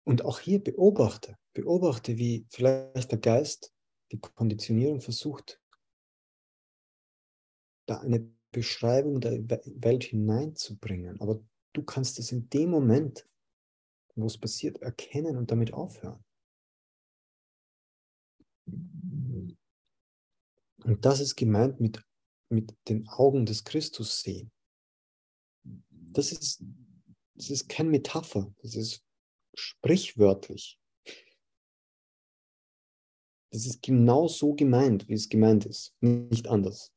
Und 0.05 0.25
auch 0.25 0.39
hier 0.39 0.63
beobachte, 0.63 1.37
beobachte, 1.53 2.17
wie 2.17 2.47
vielleicht 2.49 3.11
der 3.11 3.19
Geist 3.19 3.73
die 4.11 4.19
Konditionierung 4.19 5.01
versucht, 5.01 5.61
da 7.85 7.99
eine 7.99 8.31
Beschreibung 8.51 9.19
der 9.21 9.47
Welt 9.49 10.03
hineinzubringen. 10.03 11.19
Aber 11.21 11.43
du 11.73 11.83
kannst 11.83 12.19
es 12.19 12.31
in 12.31 12.49
dem 12.49 12.69
Moment, 12.69 13.27
wo 14.15 14.25
es 14.25 14.37
passiert, 14.37 14.81
erkennen 14.81 15.37
und 15.37 15.51
damit 15.51 15.73
aufhören. 15.73 16.23
Und 20.83 21.05
das 21.05 21.19
ist 21.19 21.35
gemeint 21.35 21.79
mit, 21.79 22.01
mit 22.49 22.75
den 22.87 23.07
Augen 23.07 23.45
des 23.45 23.63
Christus 23.63 24.21
sehen. 24.21 24.51
Das 25.89 26.31
ist, 26.31 26.63
das 27.35 27.49
ist 27.49 27.69
keine 27.69 27.89
Metapher, 27.89 28.53
das 28.61 28.75
ist 28.75 29.03
sprichwörtlich. 29.53 30.79
Das 33.51 33.65
ist 33.65 33.81
genau 33.81 34.27
so 34.27 34.53
gemeint, 34.53 35.07
wie 35.07 35.13
es 35.13 35.27
gemeint 35.27 35.65
ist, 35.65 35.95
nicht 36.01 36.47
anders. 36.47 36.93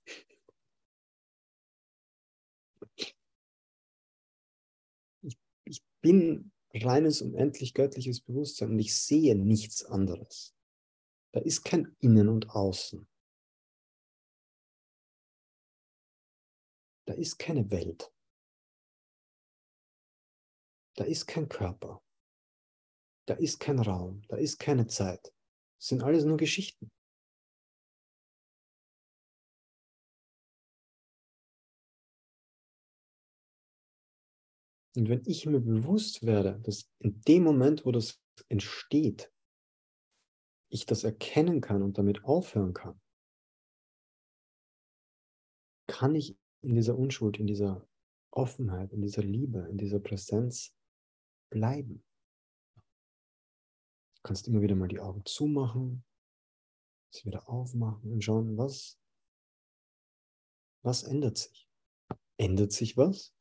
Ich, 5.23 5.39
ich 5.65 5.83
bin 6.03 6.53
reines, 6.75 7.23
unendlich 7.23 7.73
göttliches 7.73 8.21
Bewusstsein 8.21 8.71
und 8.71 8.79
ich 8.79 8.95
sehe 8.95 9.35
nichts 9.35 9.85
anderes. 9.85 10.55
Da 11.33 11.41
ist 11.41 11.65
kein 11.65 11.97
Innen 12.01 12.29
und 12.29 12.51
Außen. 12.51 13.09
Da 17.07 17.15
ist 17.15 17.39
keine 17.39 17.71
Welt. 17.71 18.13
Da 20.97 21.05
ist 21.05 21.27
kein 21.27 21.49
Körper. 21.49 22.03
Da 23.27 23.35
ist 23.35 23.59
kein 23.59 23.79
Raum. 23.79 24.23
Da 24.29 24.37
ist 24.37 24.59
keine 24.59 24.87
Zeit. 24.87 25.33
Das 25.83 25.89
sind 25.89 26.05
alles 26.05 26.24
nur 26.24 26.37
Geschichten. 26.37 26.93
Und 34.95 35.09
wenn 35.09 35.24
ich 35.26 35.45
mir 35.45 35.59
bewusst 35.59 36.24
werde, 36.24 36.61
dass 36.61 36.89
in 37.01 37.20
dem 37.22 37.43
Moment, 37.43 37.85
wo 37.85 37.91
das 37.91 38.22
entsteht, 38.49 39.33
ich 40.70 40.87
das 40.87 41.03
erkennen 41.03 41.61
kann 41.61 41.83
und 41.83 41.99
damit 41.99 42.22
aufhören 42.22 42.74
kann, 42.74 43.01
kann 45.89 46.14
ich 46.14 46.39
in 46.61 46.76
dieser 46.76 46.97
Unschuld, 46.97 47.41
in 47.41 47.49
dieser 47.49 47.85
Offenheit, 48.30 48.93
in 48.93 49.01
dieser 49.01 49.24
Liebe, 49.24 49.66
in 49.68 49.78
dieser 49.78 49.99
Präsenz 49.99 50.76
bleiben. 51.51 52.05
Du 54.23 54.29
kannst 54.29 54.47
immer 54.47 54.61
wieder 54.61 54.77
mal 54.77 54.87
die 54.87 55.01
Augen 55.01 55.25
zumachen, 55.25 56.05
sie 57.11 57.25
wieder 57.25 57.49
aufmachen 57.49 58.12
und 58.12 58.23
schauen, 58.23 58.57
was, 58.57 58.97
was 60.83 61.03
ändert 61.03 61.39
sich? 61.39 61.68
Ändert 62.37 62.70
sich 62.70 62.97
was? 62.97 63.35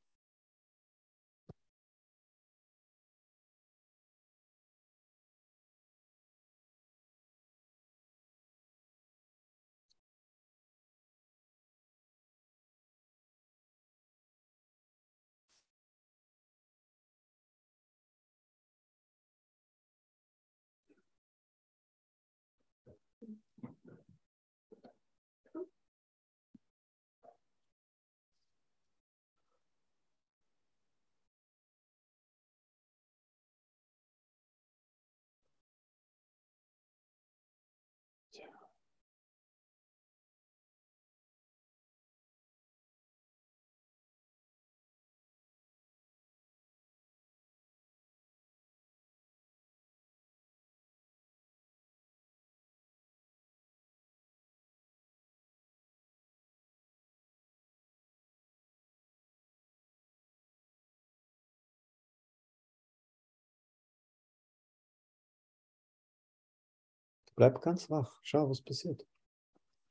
Bleib 67.41 67.59
ganz 67.59 67.89
wach. 67.89 68.19
Schau, 68.21 68.51
was 68.51 68.61
passiert, 68.61 69.03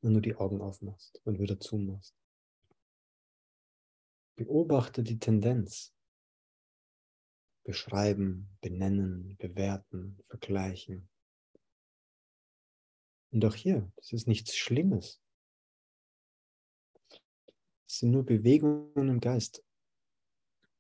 wenn 0.03 0.15
du 0.15 0.21
die 0.21 0.37
Augen 0.37 0.61
aufmachst 0.61 1.21
und 1.25 1.41
wieder 1.41 1.59
zumachst. 1.59 2.15
Beobachte 4.37 5.03
die 5.03 5.19
Tendenz. 5.19 5.93
Beschreiben, 7.65 8.57
benennen, 8.61 9.37
bewerten, 9.39 10.23
vergleichen. 10.29 11.09
Und 13.33 13.45
auch 13.45 13.57
hier, 13.57 13.91
das 13.97 14.13
ist 14.13 14.29
nichts 14.29 14.55
Schlimmes. 14.55 15.21
Es 17.89 17.99
sind 17.99 18.13
nur 18.13 18.25
Bewegungen 18.25 19.09
im 19.09 19.19
Geist, 19.19 19.65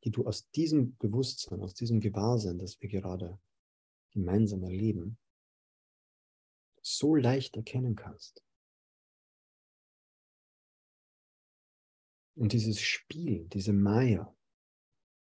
die 0.05 0.13
du 0.13 0.25
aus 0.25 0.49
diesem 0.53 0.97
Bewusstsein, 0.99 1.63
aus 1.63 1.75
diesem 1.75 1.99
Gewahrsein, 1.99 2.61
das 2.61 2.81
wir 2.81 2.89
gerade 2.89 3.41
gemeinsam 4.13 4.63
erleben, 4.63 5.19
so 6.83 7.15
leicht 7.15 7.57
erkennen 7.57 7.97
kannst. 7.97 8.45
Und 12.37 12.53
dieses 12.53 12.81
Spiel, 12.81 13.47
diese 13.49 13.73
Maya, 13.73 14.35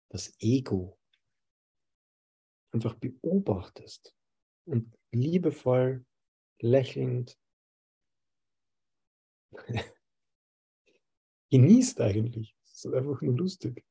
das 0.09 0.33
Ego, 0.39 0.97
einfach 2.71 2.95
beobachtest 2.95 4.15
und 4.65 4.97
liebevoll, 5.11 6.05
lächelnd 6.61 7.37
genießt 11.51 11.99
eigentlich. 12.01 12.55
Es 12.63 12.85
ist 12.85 12.93
einfach 12.93 13.21
nur 13.21 13.35
lustig. 13.35 13.83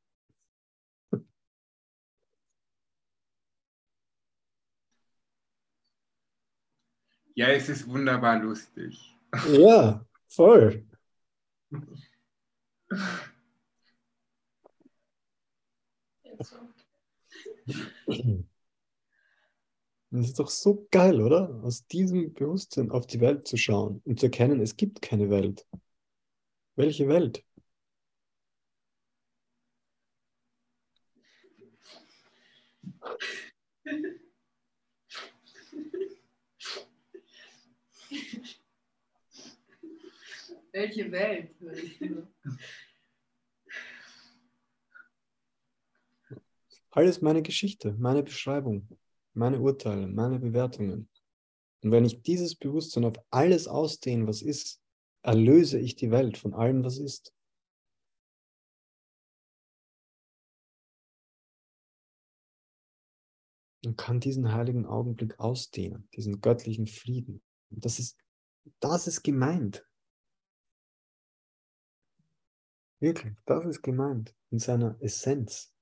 Ja, 7.38 7.50
es 7.50 7.68
ist 7.68 7.88
wunderbar 7.88 8.40
lustig. 8.40 9.16
Ja, 9.52 10.04
voll. 10.26 10.84
Das 20.10 20.26
ist 20.26 20.40
doch 20.40 20.48
so 20.48 20.88
geil, 20.90 21.22
oder? 21.22 21.60
Aus 21.62 21.86
diesem 21.86 22.34
Bewusstsein 22.34 22.90
auf 22.90 23.06
die 23.06 23.20
Welt 23.20 23.46
zu 23.46 23.56
schauen 23.56 24.02
und 24.04 24.18
zu 24.18 24.26
erkennen, 24.26 24.60
es 24.60 24.76
gibt 24.76 25.00
keine 25.00 25.30
Welt. 25.30 25.64
Welche 26.74 27.06
Welt? 27.06 27.44
Welche 40.78 41.10
Welt? 41.10 41.56
Alles 46.90 47.20
meine 47.20 47.42
Geschichte, 47.42 47.94
meine 47.98 48.22
Beschreibung, 48.22 48.88
meine 49.34 49.58
Urteile, 49.58 50.06
meine 50.06 50.38
Bewertungen. 50.38 51.08
Und 51.82 51.90
wenn 51.90 52.04
ich 52.04 52.22
dieses 52.22 52.54
Bewusstsein 52.54 53.06
auf 53.06 53.14
alles 53.30 53.66
ausdehne, 53.66 54.28
was 54.28 54.40
ist, 54.40 54.80
erlöse 55.22 55.80
ich 55.80 55.96
die 55.96 56.12
Welt 56.12 56.38
von 56.38 56.54
allem, 56.54 56.84
was 56.84 56.98
ist. 56.98 57.34
Und 63.84 63.96
kann 63.96 64.20
diesen 64.20 64.52
heiligen 64.52 64.86
Augenblick 64.86 65.40
ausdehnen, 65.40 66.08
diesen 66.14 66.40
göttlichen 66.40 66.86
Frieden. 66.86 67.42
Und 67.70 67.84
das 67.84 67.98
ist, 67.98 68.16
das 68.78 69.08
ist 69.08 69.24
gemeint. 69.24 69.87
Wirklich, 73.00 73.34
das 73.46 73.64
ist 73.64 73.82
gemeint, 73.82 74.34
in 74.50 74.58
seiner 74.58 75.00
Essenz. 75.00 75.72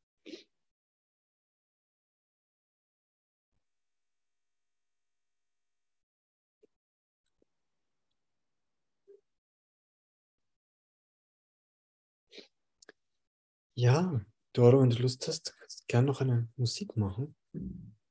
Ja, 13.75 14.25
Doro, 14.53 14.81
wenn 14.81 14.91
du 14.91 15.03
Lust 15.03 15.27
hast, 15.29 15.55
kannst 15.59 15.81
du 15.81 15.85
gerne 15.87 16.07
noch 16.07 16.21
eine 16.21 16.49
Musik 16.57 16.97
machen. 16.97 17.35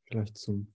Vielleicht 0.05 0.37
zum 0.37 0.73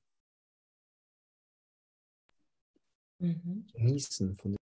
mhm. 3.19 3.67
Genießen 3.73 4.37
von 4.37 4.60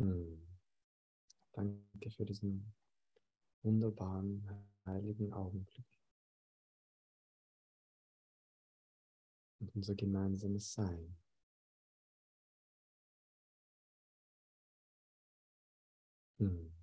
Hm. 0.00 0.40
Danke 1.52 2.10
für 2.10 2.24
diesen 2.24 2.72
wunderbaren, 3.62 4.46
heiligen 4.86 5.32
Augenblick. 5.32 5.84
Und 9.60 9.74
unser 9.76 9.94
gemeinsames 9.94 10.72
Sein. 10.72 11.16
Hm. 16.40 16.79